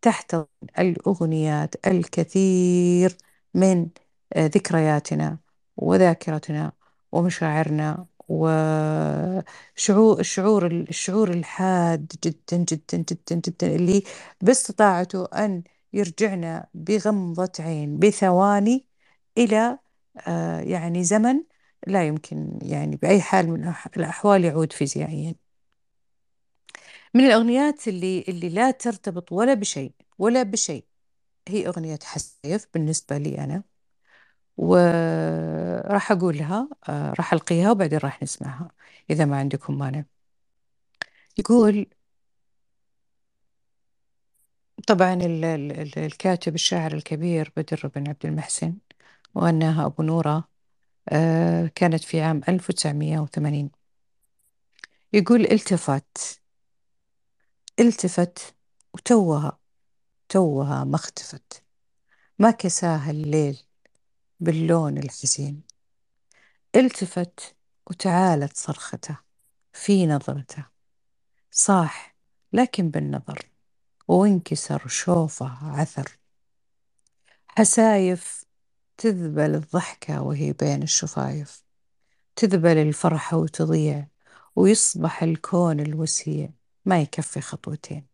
تحتضن 0.01 0.45
الأغنيات 0.79 1.87
الكثير 1.87 3.17
من 3.53 3.89
آه، 4.33 4.47
ذكرياتنا 4.47 5.37
وذاكرتنا 5.77 6.71
ومشاعرنا 7.11 8.05
وشعور 8.29 10.19
الشعور 10.19 10.67
الشعور 10.67 11.31
الحاد 11.31 12.13
جدا 12.23 12.57
جدا 12.57 12.97
جدا 12.97 13.35
جدا 13.35 13.67
اللي 13.75 14.03
باستطاعته 14.41 15.25
أن 15.25 15.63
يرجعنا 15.93 16.67
بغمضة 16.73 17.51
عين 17.59 17.99
بثواني 17.99 18.85
إلى 19.37 19.79
آه، 20.27 20.59
يعني 20.61 21.03
زمن 21.03 21.43
لا 21.87 22.07
يمكن 22.07 22.59
يعني 22.61 22.95
بأي 22.95 23.21
حال 23.21 23.49
من 23.49 23.73
الأحوال 23.97 24.45
يعود 24.45 24.73
فيزيائيا. 24.73 25.35
من 27.13 27.25
الأغنيات 27.25 27.87
اللي 27.87 28.25
اللي 28.27 28.49
لا 28.49 28.71
ترتبط 28.71 29.31
ولا 29.31 29.53
بشيء 29.53 29.93
ولا 30.17 30.43
بشيء 30.43 30.85
هي 31.47 31.67
أغنية 31.67 31.99
حسيف 32.03 32.67
بالنسبة 32.73 33.17
لي 33.17 33.37
أنا. 33.43 33.63
وراح 34.57 36.11
أقولها 36.11 36.69
آه، 36.89 37.13
راح 37.13 37.33
ألقيها 37.33 37.71
وبعدين 37.71 37.99
راح 37.99 38.23
نسمعها 38.23 38.71
إذا 39.09 39.25
ما 39.25 39.37
عندكم 39.39 39.77
مانع. 39.79 40.03
يقول 41.37 41.87
طبعا 44.87 45.13
الكاتب 45.97 46.55
الشاعر 46.55 46.93
الكبير 46.93 47.51
بدر 47.57 47.91
بن 47.95 48.07
عبد 48.09 48.25
المحسن 48.25 48.75
وغناها 49.35 49.85
أبو 49.85 50.03
نورة 50.03 50.49
آه، 51.09 51.67
كانت 51.75 52.03
في 52.03 52.21
عام 52.21 52.41
1980 52.49 53.71
يقول 55.13 55.41
التفت 55.41 56.41
التفت 57.79 58.55
وتوها 58.93 59.59
توها 60.29 60.83
ما 60.83 60.95
اختفت. 60.95 61.63
ما 62.39 62.51
كساها 62.51 63.11
الليل 63.11 63.59
باللون 64.39 64.97
الحزين. 64.97 65.61
التفت 66.75 67.55
وتعالت 67.87 68.57
صرخته 68.57 69.17
في 69.73 70.07
نظرته. 70.07 70.65
صاح 71.51 72.15
لكن 72.53 72.89
بالنظر 72.89 73.49
وانكسر 74.07 74.87
شوفه 74.87 75.79
عثر. 75.79 76.17
حسايف 77.47 78.45
تذبل 78.97 79.55
الضحكة 79.55 80.21
وهي 80.21 80.53
بين 80.53 80.83
الشفايف 80.83 81.63
تذبل 82.35 82.77
الفرحة 82.77 83.37
وتضيع 83.37 84.07
ويصبح 84.55 85.23
الكون 85.23 85.79
الوسيع 85.79 86.49
ما 86.85 87.01
يكفي 87.01 87.41
خطوتين. 87.41 88.07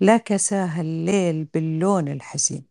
لا 0.00 0.16
كساها 0.16 0.80
الليل 0.80 1.44
باللون 1.44 2.08
الحزين. 2.08 2.66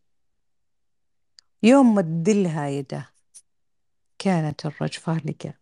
يوم 1.64 1.96
مدلها 1.96 2.68
يده 2.68 3.10
كانت 4.20 4.66
الرجفة 4.66 5.18
لقى 5.18 5.54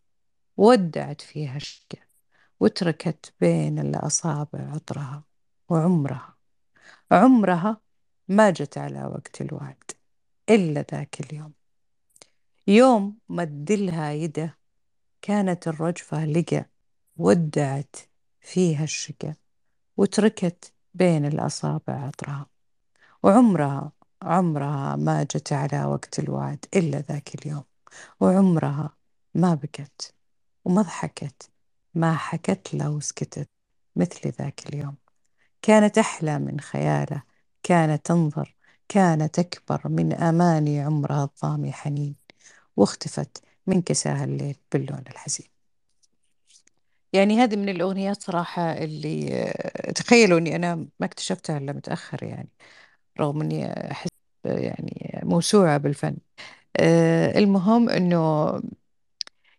ودعت 0.57 1.21
فيها 1.21 1.55
الشقة 1.55 1.97
وتركت 2.59 3.33
بين 3.41 3.79
الأصابع 3.79 4.59
عطرها 4.73 5.23
وعمرها. 5.69 6.37
عمرها 7.11 7.81
ما 8.27 8.49
جت 8.49 8.77
على 8.77 9.05
وقت 9.05 9.41
الوعد. 9.41 9.96
إلا 10.49 10.85
ذاك 10.91 11.19
اليوم. 11.19 11.53
يوم 12.67 13.17
مدلها 13.29 14.11
يده 14.11 14.57
كانت 15.21 15.67
الرجفة 15.67 16.25
لقى 16.25 16.69
ودعت 17.17 17.95
فيها 18.41 18.83
الشقة 18.83 19.35
وتركت 19.97 20.73
بين 20.93 21.25
الأصابع 21.25 21.93
عطرها. 21.93 22.45
وعمرها 23.23 23.91
عمرها 24.21 24.95
ما 24.95 25.23
جت 25.23 25.53
على 25.53 25.85
وقت 25.85 26.19
الوعد 26.19 26.65
إلا 26.75 26.99
ذاك 26.99 27.35
اليوم. 27.35 27.63
وعمرها 28.19 28.97
ما 29.35 29.53
بكت 29.53 30.13
وما 30.65 30.81
ضحكت 30.81 31.49
ما 31.95 32.15
حكت 32.15 32.73
له 32.73 32.89
وسكتت 32.89 33.49
مثل 33.95 34.29
ذاك 34.29 34.69
اليوم. 34.69 34.95
كانت 35.61 35.97
أحلى 35.97 36.39
من 36.39 36.59
خياله 36.59 37.23
كانت 37.63 38.05
تنظر 38.05 38.56
كانت 38.89 39.39
أكبر 39.39 39.81
من 39.89 40.13
أماني 40.13 40.79
عمرها 40.81 41.23
الضامي 41.23 41.71
حنين 41.73 42.15
واختفت 42.77 43.43
من 43.67 43.81
كساها 43.81 44.23
الليل 44.23 44.55
باللون 44.73 45.03
الحزين. 45.09 45.47
يعني 47.13 47.37
هذه 47.39 47.55
من 47.55 47.69
الأغنيات 47.69 48.21
صراحة 48.23 48.61
اللي 48.73 49.33
آه، 49.33 49.91
تخيلوا 49.91 50.39
أني 50.39 50.55
أنا 50.55 50.75
ما 50.75 51.05
اكتشفتها 51.05 51.57
إلا 51.57 51.73
متأخر 51.73 52.23
يعني 52.23 52.49
رغم 53.19 53.41
أني 53.41 53.65
أحس 53.91 54.09
يعني 54.45 55.21
موسوعة 55.23 55.77
بالفن. 55.77 56.17
آه، 56.77 57.39
المهم 57.39 57.89
أنه 57.89 58.51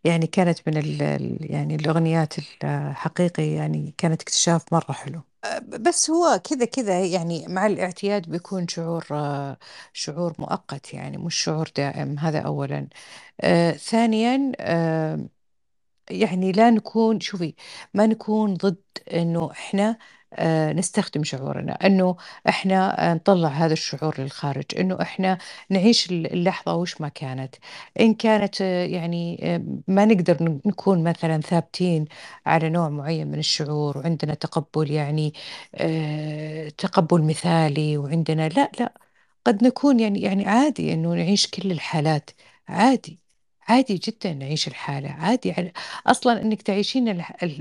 يعني 0.04 0.26
كانت 0.26 0.68
من 0.68 0.76
يعني 1.40 1.74
الأغنيات 1.74 2.34
الحقيقي 2.64 3.52
يعني 3.52 3.94
كانت 3.98 4.22
اكتشاف 4.22 4.72
مرة 4.72 4.92
حلو. 4.92 5.22
بس 5.68 6.10
هو 6.10 6.40
كذا 6.44 6.64
كذا 6.64 7.04
يعني 7.04 7.46
مع 7.48 7.66
الاعتياد 7.66 8.30
بيكون 8.30 8.68
شعور 8.68 9.04
شعور 9.92 10.34
مؤقت 10.38 10.94
يعني 10.94 11.18
مش 11.18 11.34
شعور 11.36 11.68
دائم 11.76 12.18
هذا 12.18 12.40
أولا. 12.40 12.88
آه 13.40 13.72
ثانيا 13.72 14.52
آه 14.60 15.28
يعني 16.10 16.52
لا 16.52 16.70
نكون 16.70 17.20
شوفي 17.20 17.54
ما 17.94 18.06
نكون 18.06 18.54
ضد 18.54 18.82
إنه 19.14 19.52
إحنا 19.52 19.90
آه، 19.90 19.98
نستخدم 20.72 21.24
شعورنا 21.24 21.72
إنه 21.86 22.16
إحنا 22.48 23.10
آه، 23.10 23.14
نطلع 23.14 23.48
هذا 23.48 23.72
الشعور 23.72 24.14
للخارج 24.20 24.64
إنه 24.78 24.98
إحنا 25.02 25.38
نعيش 25.70 26.10
اللحظة 26.10 26.74
وش 26.74 27.00
ما 27.00 27.08
كانت. 27.08 27.54
إن 28.00 28.14
كانت 28.14 28.62
آه، 28.62 28.86
يعني 28.86 29.36
ما 29.88 30.04
نقدر 30.04 30.60
نكون 30.66 31.04
مثلا 31.04 31.40
ثابتين 31.40 32.04
على 32.46 32.68
نوع 32.70 32.88
معين 32.88 33.26
من 33.28 33.38
الشعور 33.38 33.98
وعندنا 33.98 34.34
تقبل 34.34 34.90
يعني 34.90 35.32
تقبل 36.78 37.22
مثالي 37.22 37.98
وعندنا 37.98 38.48
لا 38.48 38.70
لا 38.80 38.94
قد 39.46 39.64
نكون 39.64 40.00
يعني 40.00 40.20
يعني 40.22 40.46
عادي 40.48 40.92
إنه 40.94 41.14
نعيش 41.14 41.46
كل 41.50 41.72
الحالات 41.72 42.30
عادي 42.68 43.20
عادي 43.68 43.94
جدا 43.94 44.32
نعيش 44.34 44.68
الحالة 44.68 45.08
عادي 45.10 45.72
أصلا 46.06 46.42
أنك 46.42 46.62
تعيشين 46.62 47.08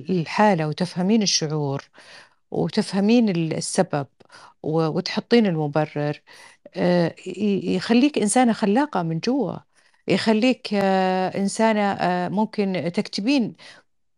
الحالة 0.10 0.67
وتفهمين 0.67 1.21
الشعور 1.21 1.84
وتفهمين 2.52 3.30
السبب 3.30 4.08
وتحطين 4.64 5.46
المبرر. 5.46 6.22
آه، 6.76 7.16
يخليك 7.76 8.18
إنسانة 8.18 8.54
خلاقة 8.54 9.04
من 9.04 9.20
جوا. 9.20 9.58
يخليك 10.08 10.70
آه، 10.74 11.38
إنسانة 11.38 11.82
آه، 11.94 12.30
ممكن 12.30 12.92
تكتبين 12.96 13.56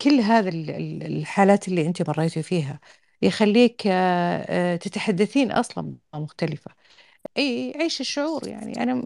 كل 0.02 0.20
هذه 0.22 0.50
الحالات 1.08 1.68
اللي 1.68 1.86
أنت 1.88 2.10
مريتي 2.10 2.44
فيها. 2.44 2.80
يخليك 3.22 3.82
تتحدثين 4.82 5.52
أصلا 5.52 5.96
مختلفة. 6.15 6.72
إي 7.38 7.74
عيش 7.78 8.02
الشعور 8.02 8.48
يعني. 8.48 8.84
أنا 8.84 9.06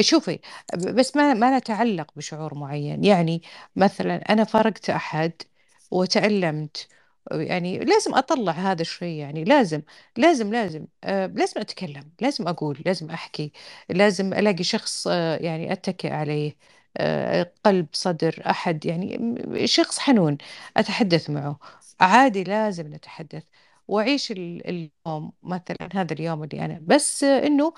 شوفي 0.00 0.38
بس 0.76 1.16
ما 1.16 1.34
ما 1.34 1.58
نتعلق 1.58 2.10
بشعور 2.16 2.54
معين. 2.54 3.04
يعني 3.04 3.42
مثلا 3.76 4.32
أنا 4.32 4.44
فارقت 4.44 4.90
أحد 4.90 5.32
وتألمت 5.90 6.88
يعني 7.32 7.78
لازم 7.78 8.14
أطلع 8.14 8.52
هذا 8.52 8.82
الشيء 8.82 9.18
يعني 9.18 9.44
لازم 9.44 9.82
لازم 10.16 10.52
لازم 10.52 10.86
آه 11.04 11.26
لازم 11.26 11.60
أتكلم 11.60 12.12
لازم 12.20 12.48
أقول 12.48 12.82
لازم 12.86 13.10
أحكي 13.10 13.52
لازم 13.90 14.34
ألاقي 14.34 14.64
شخص 14.64 15.06
آه 15.10 15.36
يعني 15.36 15.72
أتكئ 15.72 16.10
عليه 16.12 16.56
آه 16.96 17.52
قلب 17.64 17.86
صدر 17.92 18.42
أحد 18.50 18.86
يعني 18.86 19.18
شخص 19.66 19.98
حنون 19.98 20.38
أتحدث 20.76 21.30
معه. 21.30 21.58
عادي 22.00 22.44
لازم 22.44 22.94
نتحدث. 22.94 23.42
وأعيش 23.88 24.30
اليوم 24.32 25.32
مثلا 25.42 25.88
هذا 25.94 26.12
اليوم 26.12 26.44
اللي 26.44 26.64
أنا 26.64 26.78
بس 26.82 27.24
إنه 27.24 27.74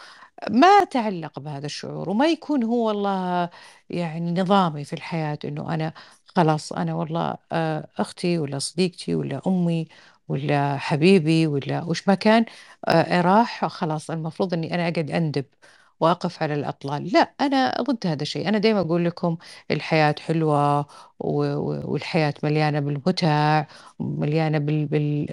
ما 0.50 0.66
أتعلق 0.68 1.38
بهذا 1.38 1.66
الشعور 1.66 2.10
وما 2.10 2.26
يكون 2.26 2.64
هو 2.64 2.86
والله 2.88 3.50
يعني 3.90 4.32
نظامي 4.42 4.84
في 4.84 4.92
الحياة 4.92 5.38
إنه 5.44 5.74
أنا 5.74 5.92
خلاص 6.36 6.72
أنا 6.72 6.94
والله 6.94 7.36
آه، 7.52 7.88
أختي 7.98 8.38
ولا 8.38 8.58
صديقتي 8.58 9.14
ولا 9.14 9.40
أمي 9.46 9.88
ولا 10.28 10.76
حبيبي 10.78 11.46
ولا 11.46 11.82
وش 11.84 12.08
ما 12.08 12.14
كان 12.14 12.44
آه، 12.88 13.20
راح 13.20 13.66
خلاص 13.66 14.10
المفروض 14.10 14.54
إني 14.54 14.74
أنا 14.74 14.82
أقعد 14.88 15.10
أندب 15.10 15.44
وأقف 16.00 16.42
على 16.42 16.54
الأطلال. 16.54 17.12
لا 17.12 17.18
أنا 17.40 17.74
ضد 17.82 18.06
هذا 18.06 18.22
الشيء. 18.22 18.48
أنا 18.48 18.58
دائما 18.58 18.80
أقول 18.80 19.04
لكم 19.04 19.36
الحياة 19.70 20.14
حلوة 20.20 20.86
والحياة 21.20 22.34
مليانة 22.42 22.80
بالمتع 22.80 23.66
مليانة 24.00 24.58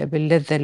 باللذة 0.05 0.55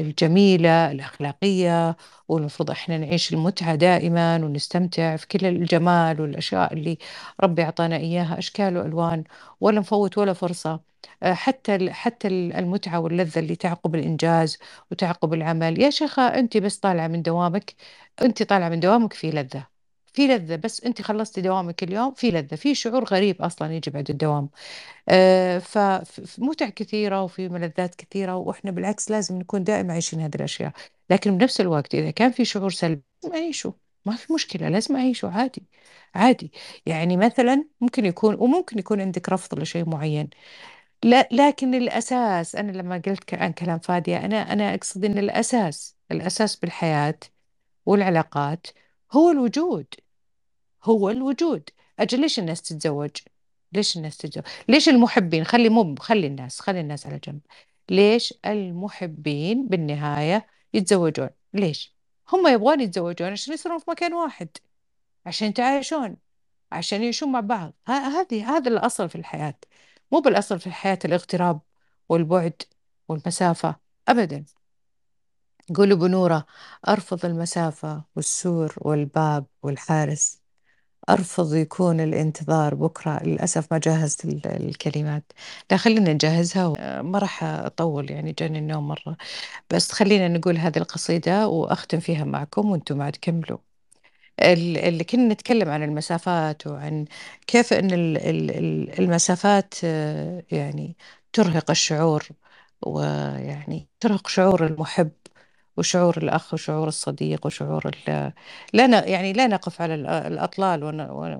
الجميلة 0.00 0.90
الأخلاقية 0.90 1.96
والمفروض 2.28 2.70
إحنا 2.70 2.98
نعيش 2.98 3.32
المتعة 3.32 3.74
دائما 3.74 4.36
ونستمتع 4.36 5.16
في 5.16 5.26
كل 5.28 5.46
الجمال 5.46 6.20
والأشياء 6.20 6.72
اللي 6.72 6.98
ربي 7.40 7.62
أعطانا 7.62 7.96
إياها 7.96 8.38
أشكال 8.38 8.76
وألوان 8.76 9.24
ولا 9.60 9.80
نفوت 9.80 10.18
ولا 10.18 10.32
فرصة. 10.32 10.80
آه، 11.22 11.32
حتى 11.34 11.90
حتى 11.92 12.28
المتعة 12.28 13.00
واللذة 13.00 13.38
اللي 13.38 13.56
تعقب 13.56 13.94
الإنجاز 13.94 14.58
وتعقب 14.90 15.34
العمل. 15.34 15.80
يا 15.80 15.90
شيخة 15.90 16.22
أنت 16.22 16.56
بس 16.56 16.78
طالعة 16.78 17.08
من 17.08 17.22
دوامك 17.22 17.74
أنت 18.22 18.42
طالعة 18.42 18.68
من 18.68 18.80
دوامك 18.80 19.12
في 19.12 19.30
لذة. 19.30 19.77
في 20.12 20.26
لذة 20.26 20.56
بس 20.56 20.84
أنت 20.84 21.02
خلصتي 21.02 21.40
دوامك 21.40 21.82
اليوم 21.82 22.14
في 22.14 22.30
لذة 22.30 22.54
في 22.54 22.74
شعور 22.74 23.04
غريب 23.04 23.42
أصلا 23.42 23.72
يجي 23.74 23.90
بعد 23.90 24.10
الدوام. 24.10 24.48
آه، 25.08 25.58
فمتع 25.58 26.68
كثيرة 26.68 27.22
وفي 27.22 27.48
ملذات 27.48 27.94
كثيرة 27.94 28.36
وإحنا 28.36 28.70
بالعكس 28.70 29.10
لازم 29.10 29.38
نكون 29.38 29.64
دائما 29.64 29.92
عايشين 29.92 30.20
هذه 30.20 30.34
الأشياء. 30.34 30.72
لكن 31.10 31.38
بنفس 31.38 31.60
الوقت 31.60 31.94
إذا 31.94 32.10
كان 32.10 32.30
في 32.32 32.44
شعور 32.44 32.70
سلبي 32.70 33.02
لازم 33.24 33.34
أعيشه. 33.36 33.74
ما 34.06 34.16
في 34.16 34.32
مشكلة 34.32 34.68
لازم 34.68 34.96
أعيشه 34.96 35.28
عادي 35.28 35.62
عادي. 36.14 36.52
يعني 36.86 37.16
مثلا 37.16 37.64
ممكن 37.80 38.04
يكون 38.04 38.34
وممكن 38.34 38.78
يكون 38.78 39.00
عندك 39.00 39.28
رفض 39.28 39.58
لشيء 39.58 39.88
معين. 39.88 40.30
لا 41.04 41.28
لكن 41.32 41.74
الأساس 41.74 42.56
أنا 42.56 42.72
لما 42.72 43.02
قلت 43.06 43.34
عن 43.34 43.52
كلام 43.52 43.78
فادية 43.78 44.16
أنا 44.24 44.52
أنا 44.52 44.74
أقصد 44.74 45.04
إن 45.04 45.18
الأساس 45.18 45.96
الأساس 46.10 46.56
بالحياة 46.56 47.18
والعلاقات 47.86 48.66
هو 49.12 49.30
الوجود 49.30 49.86
هو 50.84 51.10
الوجود. 51.10 51.70
أجل 51.98 52.20
ليش 52.20 52.38
الناس 52.38 52.62
تتزوج؟ 52.62 53.10
ليش 53.72 53.96
الناس 53.96 54.16
تتزوج؟ 54.16 54.44
ليش 54.68 54.88
المحبين؟ 54.88 55.44
خلي 55.44 55.68
مو 55.68 55.94
خلي 56.00 56.26
الناس 56.26 56.60
خلي 56.60 56.80
الناس 56.80 57.06
على 57.06 57.18
جنب. 57.18 57.40
ليش 57.90 58.34
المحبين 58.46 59.68
بالنهاية 59.68 60.46
يتزوجون؟ 60.74 61.30
ليش؟ 61.54 61.94
هم 62.32 62.46
يبغون 62.46 62.80
يتزوجون 62.80 63.28
عشان 63.32 63.54
يصيرون 63.54 63.78
في 63.78 63.90
مكان 63.90 64.14
واحد 64.14 64.48
عشان 65.26 65.48
يتعايشون 65.48 66.16
عشان 66.72 67.02
يعيشون 67.02 67.32
مع 67.32 67.40
بعض. 67.40 67.74
هذه 67.88 68.56
هذا 68.56 68.68
الأصل 68.70 69.08
في 69.08 69.16
الحياة. 69.16 69.54
مو 70.12 70.20
بالأصل 70.20 70.60
في 70.60 70.66
الحياة 70.66 70.98
الاغتراب 71.04 71.60
والبعد 72.08 72.62
والمسافة 73.08 73.76
أبدا. 74.08 74.44
قولوا 75.76 75.98
بنورة 75.98 76.46
أرفض 76.88 77.24
المسافة 77.24 78.04
والسور 78.16 78.74
والباب 78.78 79.46
والحارس. 79.62 80.40
أرفض 81.10 81.54
يكون 81.54 82.00
الانتظار 82.00 82.74
بكرة. 82.74 83.22
للأسف 83.24 83.72
ما 83.72 83.78
جهزت 83.78 84.24
الكلمات. 84.46 85.32
لا 85.70 85.76
خلينا 85.76 86.12
نجهزها 86.12 87.02
ما 87.02 87.18
راح 87.18 87.44
أطول 87.44 88.10
يعني 88.10 88.32
جاني 88.32 88.58
النوم 88.58 88.88
مرة. 88.88 89.16
بس 89.70 89.92
خلينا 89.92 90.28
نقول 90.28 90.58
هذه 90.58 90.78
القصيدة 90.78 91.48
وأختم 91.48 92.00
فيها 92.00 92.24
معكم 92.24 92.70
وأنتم 92.70 92.98
ما 92.98 93.10
تكملوا 93.10 93.58
اللي 94.42 95.04
كنا 95.04 95.34
نتكلم 95.34 95.68
عن 95.68 95.82
المسافات 95.82 96.66
وعن 96.66 97.04
كيف 97.46 97.72
أن 97.72 97.90
المسافات 98.98 99.74
آه، 99.84 100.44
يعني 100.52 100.96
ترهق 101.32 101.70
الشعور 101.70 102.28
ويعني 102.82 103.88
ترهق 104.00 104.28
شعور 104.28 104.66
المحب. 104.66 105.10
وشعور 105.78 106.16
الأخ 106.18 106.54
وشعور 106.54 106.88
الصديق 106.88 107.46
وشعور 107.46 107.90
لا. 108.72 109.04
يعني 109.06 109.32
لا 109.32 109.46
نقف 109.46 109.82
على 109.82 109.94
الأطلال. 109.94 110.82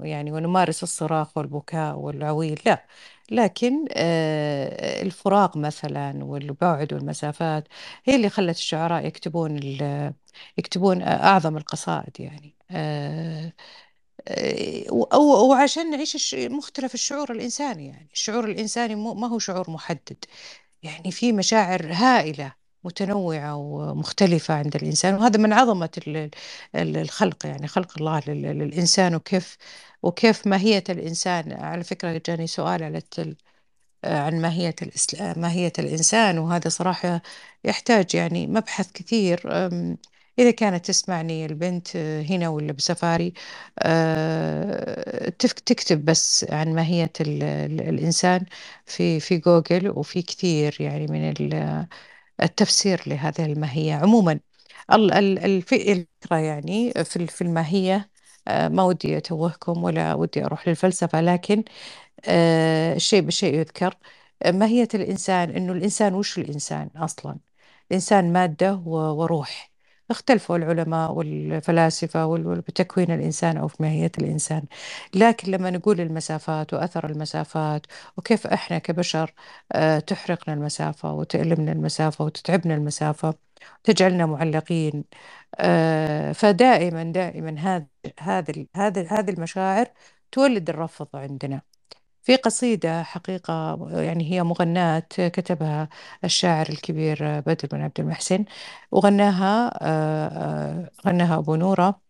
يعني 0.03 0.33
ونمارس 0.33 0.83
الصراخ 0.83 1.37
والبكاء 1.38 1.96
والعويل 1.98 2.61
لا 2.66 2.87
لكن 3.31 3.85
آه، 3.92 5.03
الفراق 5.03 5.57
مثلا 5.57 6.24
والبعد 6.24 6.92
والمسافات 6.92 7.68
هي 8.05 8.16
اللي 8.16 8.29
خلت 8.29 8.57
الشعراء 8.57 9.07
يكتبون. 9.07 9.59
يكتبون 10.59 11.03
أعظم 11.03 11.57
القصائد 11.57 12.20
يعني 12.20 12.55
آه، 12.70 13.53
آه، 14.29 15.18
وعشان 15.51 15.90
نعيش 15.90 16.35
مختلف 16.35 16.94
الشعور 16.94 17.33
الإنساني 17.33 17.87
يعني 17.88 18.09
الشعور 18.12 18.44
الإنساني 18.44 18.94
ما 18.94 19.29
هو 19.29 19.38
شعور 19.38 19.70
محدد 19.70 20.24
يعني 20.83 21.11
في 21.12 21.33
مشاعر 21.33 21.92
هائلة 21.92 22.53
متنوعة 22.88 23.57
ومختلفة 23.57 24.55
عند 24.55 24.77
الإنسان 24.77 25.14
وهذا 25.14 25.38
من 25.38 25.53
عظمة 25.53 25.90
الخلق 26.74 27.46
يعني 27.46 27.68
خلق 27.68 27.92
الله 27.98 28.20
للإنسان 28.29 29.14
وكيف 29.14 29.57
وكيف 30.03 30.46
ماهية 30.46 30.85
الإنسان. 30.90 31.53
على 31.53 31.85
فكرة 31.85 32.22
جاني 32.27 32.46
سؤال 32.46 32.83
على 32.85 32.98
التل 32.98 33.37
عن 34.05 34.40
ماهية 34.42 34.74
ماهية 35.37 35.72
الإنسان 35.79 36.38
وهذا 36.38 36.68
صراحة 36.68 37.22
يحتاج 37.64 38.14
يعني 38.14 38.46
مبحث 38.46 38.92
كثير. 38.92 39.40
إذا 40.38 40.51
كانت 40.51 40.87
تسمعني 40.87 41.46
البنت 41.46 41.96
هنا 41.96 42.48
ولا 42.48 42.72
بسفاري 42.72 43.33
تكتب 45.38 46.05
بس 46.05 46.46
عن 46.51 46.74
ماهية 46.74 47.12
الإنسان 47.20 48.46
في 48.87 49.20
في 49.20 49.38
جوجل 49.38 49.90
وفي 49.90 50.22
كثير 50.22 50.77
يعني 50.81 51.07
من 51.07 51.31
التفسير 52.42 53.03
لهذه 53.07 53.46
الماهية. 53.46 53.94
عموما 53.94 54.40
الفكرة 54.90 56.07
يعني 56.38 56.92
في 57.29 57.42
الماهية 57.42 58.11
ما 58.48 58.83
ودي 58.83 59.16
أتوهكم 59.16 59.85
ولا 59.85 60.14
ودي 60.14 60.44
أروح 60.44 60.68
للفلسفة 60.68 61.20
لكن 61.20 61.64
الشيء 62.96 63.20
بالشيء 63.20 63.55
يذكر 63.55 63.94
ماهية 64.46 64.88
الإنسان 64.94 65.51
إنه 65.51 65.72
الإنسان 65.72 66.14
وش 66.14 66.38
الإنسان 66.38 66.90
أصلا؟ 66.96 67.38
الإنسان 67.90 68.33
مادة 68.33 68.74
وروح. 68.87 69.72
اختلفوا 70.11 70.57
العلماء 70.57 71.12
والفلاسفة 71.12 72.27
بتكوين 72.38 73.11
الإنسان 73.11 73.57
أو 73.57 73.68
في 73.68 73.83
ماهية 73.83 74.12
الإنسان. 74.18 74.64
لكن 75.14 75.53
لما 75.53 75.71
نقول 75.71 76.01
المسافات 76.01 76.75
وأثر 76.75 77.11
المسافات 77.11 77.87
وكيف 78.16 78.47
إحنا 78.47 78.79
كبشر 78.79 79.35
آه، 79.73 79.99
تحرقنا 79.99 80.55
المسافة 80.55 81.12
وتألمنا 81.12 81.73
المسافة 81.73 82.25
وتتعبنا 82.25 82.75
المسافة 82.75 83.35
تجعلنا 83.85 84.27
معلقين 84.27 85.05
آه، 85.61 86.33
فدائما 86.33 87.03
دائما 87.05 87.61
هذه 88.18 88.66
هذه 88.77 89.07
هذه 89.11 89.31
المشاعر 89.31 89.87
تولد 90.33 90.71
الرفض 90.71 91.09
عندنا. 91.16 91.67
في 92.29 92.37
قصيدة 92.37 93.03
حقيقة 93.03 93.79
يعني 94.03 94.33
هي 94.33 94.43
مغناة 94.43 94.99
كتبها 95.11 95.88
الشاعر 96.25 96.69
الكبير 96.69 97.41
بدر 97.41 97.69
بن 97.73 97.81
عبد 97.83 98.01
المحسن. 98.01 98.45
وغناها 98.91 99.71
آه، 99.83 100.29
آه، 100.29 100.91
غناها 101.07 101.38
أبو 101.38 101.55
نورة. 101.57 102.01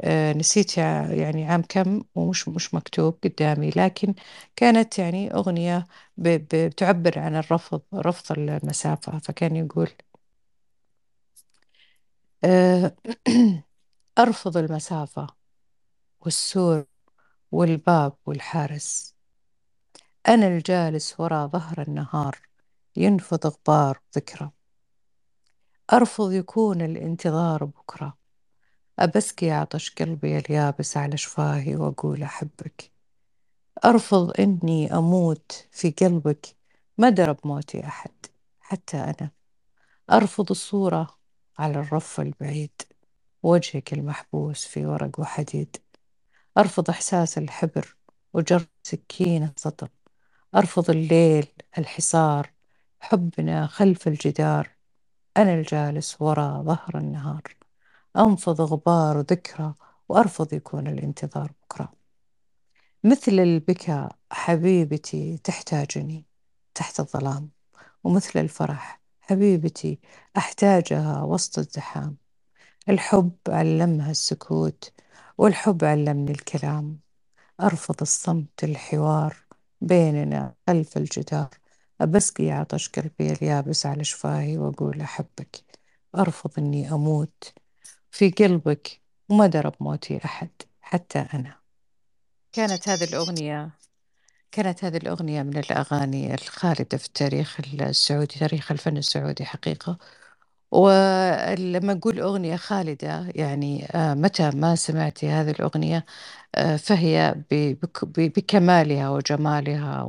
آه، 0.00 0.32
نسيت 0.34 0.78
يعني 0.78 1.44
عام 1.46 1.62
كم 1.70 2.02
ومش 2.14 2.48
مش 2.48 2.74
مكتوب 2.74 3.18
قدامي 3.24 3.70
لكن 3.70 4.14
كانت 4.56 4.98
يعني 5.00 5.34
أغنية 5.34 5.86
بتعبر 6.18 7.18
عن 7.18 7.36
الرفض 7.36 7.82
رفض 7.94 8.32
المسافة. 8.40 9.18
فكان 9.20 9.56
يقول 9.56 9.88
أرفض 14.18 14.56
المسافة 14.56 15.26
والسور 16.20 16.86
والباب 17.52 18.16
والحارس. 18.26 19.16
أنا 20.28 20.46
الجالس 20.46 21.20
وراء 21.20 21.46
ظهر 21.48 21.82
النهار 21.82 22.38
ينفض 22.96 23.46
غبار 23.46 24.00
ذكرى. 24.16 24.50
أرفض 25.92 26.32
يكون 26.32 26.80
الانتظار 26.80 27.64
بكرة 27.64 28.18
أبسكي 28.98 29.50
عطش 29.50 29.90
قلبي 29.90 30.38
اليابس 30.38 30.96
على 30.96 31.16
شفاهي 31.16 31.76
وأقول 31.76 32.22
أحبك. 32.22 32.92
أرفض 33.84 34.40
إني 34.40 34.94
أموت 34.94 35.68
في 35.70 35.90
قلبك 35.90 36.46
ما 36.98 37.10
درب 37.10 37.38
موتي 37.44 37.86
أحد 37.86 38.10
حتى 38.60 38.96
أنا. 38.96 39.30
أرفض 40.12 40.50
الصورة 40.50 41.18
على 41.58 41.80
الرف 41.80 42.20
البعيد 42.20 42.82
وجهك 43.42 43.92
المحبوس 43.92 44.64
في 44.64 44.86
ورق 44.86 45.20
وحديد. 45.20 45.76
أرفض 46.58 46.90
إحساس 46.90 47.38
الحبر 47.38 47.96
وجر 48.32 48.66
سكينة 48.82 49.52
سطر. 49.56 49.88
أرفض 50.54 50.90
الليل 50.90 51.46
الحصار 51.78 52.50
حبنا 53.00 53.66
خلف 53.66 54.08
الجدار 54.08 54.70
أنا 55.36 55.54
الجالس 55.54 56.16
وراء 56.22 56.62
ظهر 56.62 56.98
النهار. 56.98 57.42
أنفض 58.16 58.60
غبار 58.60 59.20
ذكرى 59.20 59.74
وأرفض 60.08 60.52
يكون 60.52 60.86
الانتظار 60.86 61.52
بكرة 61.62 61.92
مثل 63.04 63.32
البكاء 63.32 64.16
حبيبتي 64.30 65.38
تحتاجني 65.38 66.26
تحت 66.74 67.00
الظلام 67.00 67.50
ومثل 68.04 68.40
الفرح 68.40 69.00
حبيبتي 69.20 70.00
أحتاجها 70.36 71.22
وسط 71.22 71.58
الزحام. 71.58 72.16
الحب 72.88 73.36
علمها 73.48 74.10
السكوت 74.10 74.92
والحب 75.38 75.84
علمني 75.84 76.30
الكلام. 76.30 77.00
أرفض 77.60 77.96
الصمت 78.00 78.64
الحوار 78.64 79.36
بيننا 79.82 80.54
خلف 80.66 80.96
الجدار. 80.96 81.48
أبسقي 82.00 82.50
عطش 82.50 82.88
قلبي 82.88 83.32
اليابس 83.32 83.86
على 83.86 84.04
شفاهي 84.04 84.58
وأقول 84.58 85.00
أحبك. 85.00 85.56
أرفض 86.18 86.50
إني 86.58 86.92
أموت 86.92 87.52
في 88.10 88.30
قلبك 88.30 89.00
وما 89.28 89.46
درى 89.46 89.72
بموتي 89.80 90.20
أحد 90.24 90.50
حتى 90.80 91.18
أنا. 91.18 91.56
كانت 92.52 92.88
هذه 92.88 93.04
الأغنية 93.04 93.70
كانت 94.52 94.84
هذه 94.84 94.96
الأغنية 94.96 95.42
من 95.42 95.56
الأغاني 95.56 96.34
الخالدة 96.34 96.98
في 96.98 97.06
التاريخ 97.06 97.60
السعودي 97.60 98.38
تاريخ 98.38 98.72
الفن 98.72 98.96
السعودي 98.96 99.44
حقيقة. 99.44 99.98
ولما 100.72 101.94
نقول 101.94 102.20
أغنية 102.20 102.56
خالدة 102.56 103.28
يعني 103.34 103.86
آه، 103.94 104.14
متى 104.14 104.50
ما 104.50 104.74
سمعتي 104.76 105.28
هذه 105.30 105.50
الأغنية 105.50 106.06
آه، 106.54 106.76
فهي 106.76 107.36
بكمالها 108.18 109.10
وجمالها 109.10 110.02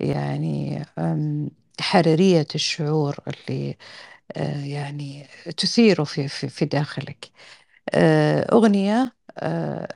ويعني 0.00 0.82
آم، 0.98 1.50
حرية 1.80 2.46
الشعور 2.54 3.16
اللي 3.28 3.76
آه، 4.36 4.64
يعني 4.64 5.26
تثيره 5.58 6.04
في 6.04 6.28
في 6.28 6.48
في 6.48 6.64
داخلك. 6.64 7.30
أغنية 8.52 9.12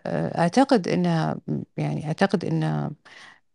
أعتقد 0.07 0.89
أنها 0.89 1.37
يعني 1.77 2.07
أعتقد 2.07 2.45
أنها 2.45 2.91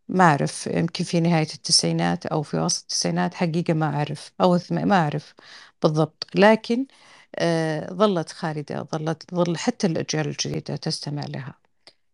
ما 0.10 0.24
أعرف 0.26 0.68
يمكن 0.68 1.04
في 1.04 1.20
نهاية 1.20 1.48
التسعينات 1.56 2.26
أو 2.26 2.42
في 2.44 2.58
وسط 2.60 2.82
التسعينات 2.84 3.34
حقيقة 3.34 3.74
ما 3.74 3.86
أعرف 3.96 4.32
أو 4.42 4.60
ما 4.72 4.96
أعرف. 4.96 5.36
بالضبط. 5.86 6.28
لكن 6.36 6.86
آه، 7.36 7.94
ظلت 7.94 8.32
خالدة 8.32 8.84
ظلت 8.84 9.36
ظل 9.36 9.58
حتى 9.58 9.88
الأجيال 9.88 10.28
الجديدة 10.28 10.76
تستمع 10.76 11.26
لها. 11.26 11.54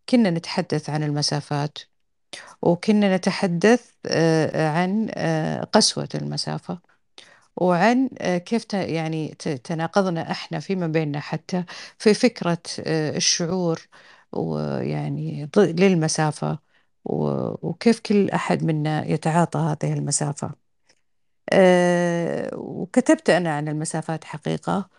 كنا 0.10 0.30
نتحدث 0.32 0.90
عن 0.90 1.04
المسافات 1.04 1.78
وكنا 2.64 3.18
نتحدث 3.18 3.92
آه، 4.08 4.70
عن 4.70 5.10
آه، 5.16 5.64
قسوة 5.64 6.10
المسافة 6.16 6.80
وعن 7.58 8.10
آه، 8.20 8.38
كيف 8.40 8.74
يعني 8.74 9.30
تناقضنا 9.66 10.32
إحنا 10.32 10.60
فيما 10.60 10.88
بيننا 10.88 11.20
حتى 11.20 11.66
في 12.00 12.14
فكرة 12.14 12.60
آه، 12.82 13.18
الشعور 13.18 13.82
ويعني 14.34 15.50
للمسافة 15.58 16.60
وكيف 17.06 18.00
كل 18.00 18.30
أحد 18.32 18.64
منا 18.64 19.06
يتعاطى 19.08 19.60
هذه 19.60 19.94
المسافة. 19.94 20.61
وكتبت 22.56 23.30
أنا 23.30 23.56
عن 23.58 23.68
المسافات 23.68 24.24
حقيقة 24.24 24.90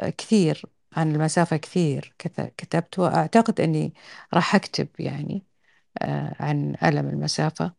آه، 0.00 0.10
كثير 0.10 0.66
عن 0.96 1.12
المسافة 1.14 1.56
كثير 1.56 2.14
كت- 2.18 2.54
كتبت 2.58 2.98
وأعتقد 2.98 3.60
أني 3.60 3.94
راح 4.34 4.54
أكتب 4.54 4.88
يعني 5.00 5.46
آه، 6.02 6.36
عن 6.40 6.76
ألم 6.84 7.08
المسافة. 7.08 7.74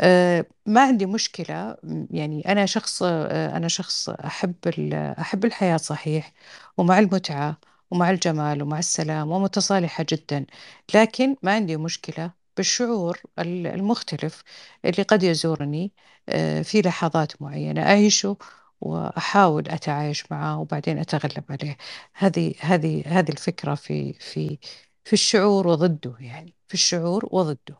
آه، 0.00 0.46
ما 0.66 0.80
عندي 0.82 1.06
مشكلة 1.06 1.76
يعني 2.10 2.52
أنا 2.52 2.66
شخص 2.66 3.02
آه، 3.02 3.56
أنا 3.56 3.68
شخص 3.68 4.08
أحب 4.08 4.54
أحب 4.94 5.44
الحياة 5.44 5.76
صحيح 5.76 6.32
ومع 6.78 6.98
المتعة 6.98 7.58
ومع 7.90 8.10
الجمال 8.10 8.62
ومع 8.62 8.78
السلام 8.78 9.30
ومتصالحة 9.30 10.06
جدا 10.10 10.46
لكن 10.94 11.36
ما 11.42 11.52
عندي 11.54 11.76
مشكلة 11.76 12.32
بالشعور 12.56 13.20
ال- 13.38 13.66
المختلف 13.66 14.42
اللي 14.84 15.02
قد 15.02 15.22
يزورني 15.22 15.92
آه، 16.28 16.62
في 16.62 16.82
لحظات 16.82 17.42
معينة 17.42 17.82
أعيشه 17.82 18.36
وأحاول 18.80 19.68
أتعايش 19.68 20.32
معه 20.32 20.58
وبعدين 20.60 20.98
أتغلب 20.98 21.44
عليه. 21.50 21.76
هذه 22.14 22.54
هذه 22.60 23.02
هذه 23.06 23.30
الفكرة 23.30 23.74
في 23.74 24.12
في 24.12 24.58
في 25.04 25.12
الشعور 25.12 25.66
وضده 25.68 26.14
يعني 26.20 26.54
في 26.68 26.74
الشعور 26.74 27.28
وضده. 27.30 27.78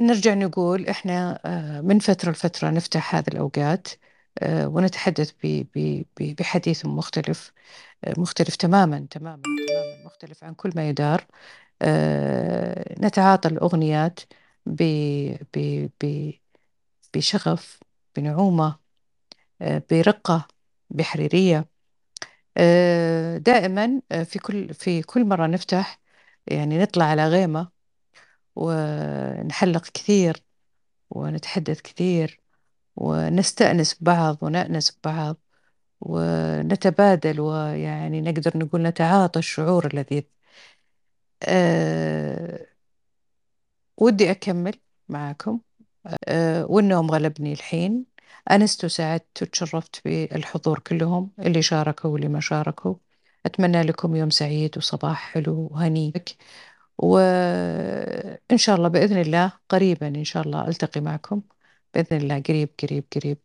نرجع 0.00 0.34
نقول 0.34 0.86
إحنا 0.88 1.40
آه، 1.44 1.80
من 1.80 1.98
فترة 1.98 2.30
لفترة 2.30 2.70
نفتح 2.70 3.14
هذه 3.14 3.28
الأوقات 3.28 3.88
آه، 4.38 4.68
ونتحدث 4.68 5.32
بحديث 6.20 6.86
مختلف 6.86 7.52
مختلف 8.18 8.56
تماما 8.56 9.06
تماما. 9.10 9.42
مختلف 10.08 10.44
عن 10.44 10.54
كل 10.54 10.72
ما 10.76 10.88
يدار. 10.88 11.26
آه، 11.82 12.94
نتعاطى 13.00 13.48
الأغنيات 13.48 14.20
ب- 14.66 15.36
ب- 15.56 15.90
ب- 16.04 16.32
بشغف 17.14 17.80
بنعومة 18.16 18.78
آه، 19.62 19.82
برقة 19.90 20.48
بحريرية. 20.90 21.68
آه، 22.56 23.38
دائما 23.38 24.02
في 24.24 24.38
كل 24.38 24.74
في 24.74 25.02
كل 25.02 25.24
مرة 25.26 25.46
نفتح 25.46 26.00
يعني 26.46 26.78
نطلع 26.78 27.04
على 27.04 27.28
غيمة 27.28 27.70
ونحلق 28.56 29.84
كثير 29.88 30.44
ونتحدث 31.10 31.80
كثير 31.82 32.40
ونستأنس 32.96 34.02
ببعض 34.02 34.38
ونأنس 34.42 34.98
ببعض. 35.04 35.36
ونتبادل 36.00 37.40
ويعني 37.40 38.20
نقدر 38.20 38.58
نقول 38.58 38.82
نتعاطى 38.82 39.38
الشعور 39.38 39.86
اللذيذ 39.86 40.22
أه 41.42 42.66
ودي 43.96 44.30
أكمل 44.30 44.74
معكم 45.08 45.60
أه 46.28 46.66
والنوم 46.66 47.10
غلبني 47.10 47.52
الحين. 47.52 48.06
أنست 48.50 48.84
وسعدت 48.84 49.42
وتشرفت 49.42 50.00
بالحضور 50.04 50.78
كلهم 50.78 51.32
اللي 51.38 51.62
شاركوا 51.62 52.10
واللي 52.10 52.28
ما 52.28 52.40
شاركوا. 52.40 52.94
أتمنى 53.46 53.82
لكم 53.82 54.16
يوم 54.16 54.30
سعيد 54.30 54.78
وصباح 54.78 55.32
حلو 55.32 55.68
وهني 55.72 56.12
وإن 56.98 58.58
شاء 58.58 58.76
الله 58.76 58.88
بإذن 58.88 59.18
الله 59.20 59.52
قريبا 59.68 60.08
إن 60.08 60.24
شاء 60.24 60.42
الله 60.42 60.68
ألتقي 60.68 61.00
معكم. 61.00 61.42
بإذن 61.94 62.16
الله 62.16 62.40
قريب 62.48 62.70
قريب 62.82 63.04
قريب. 63.16 63.38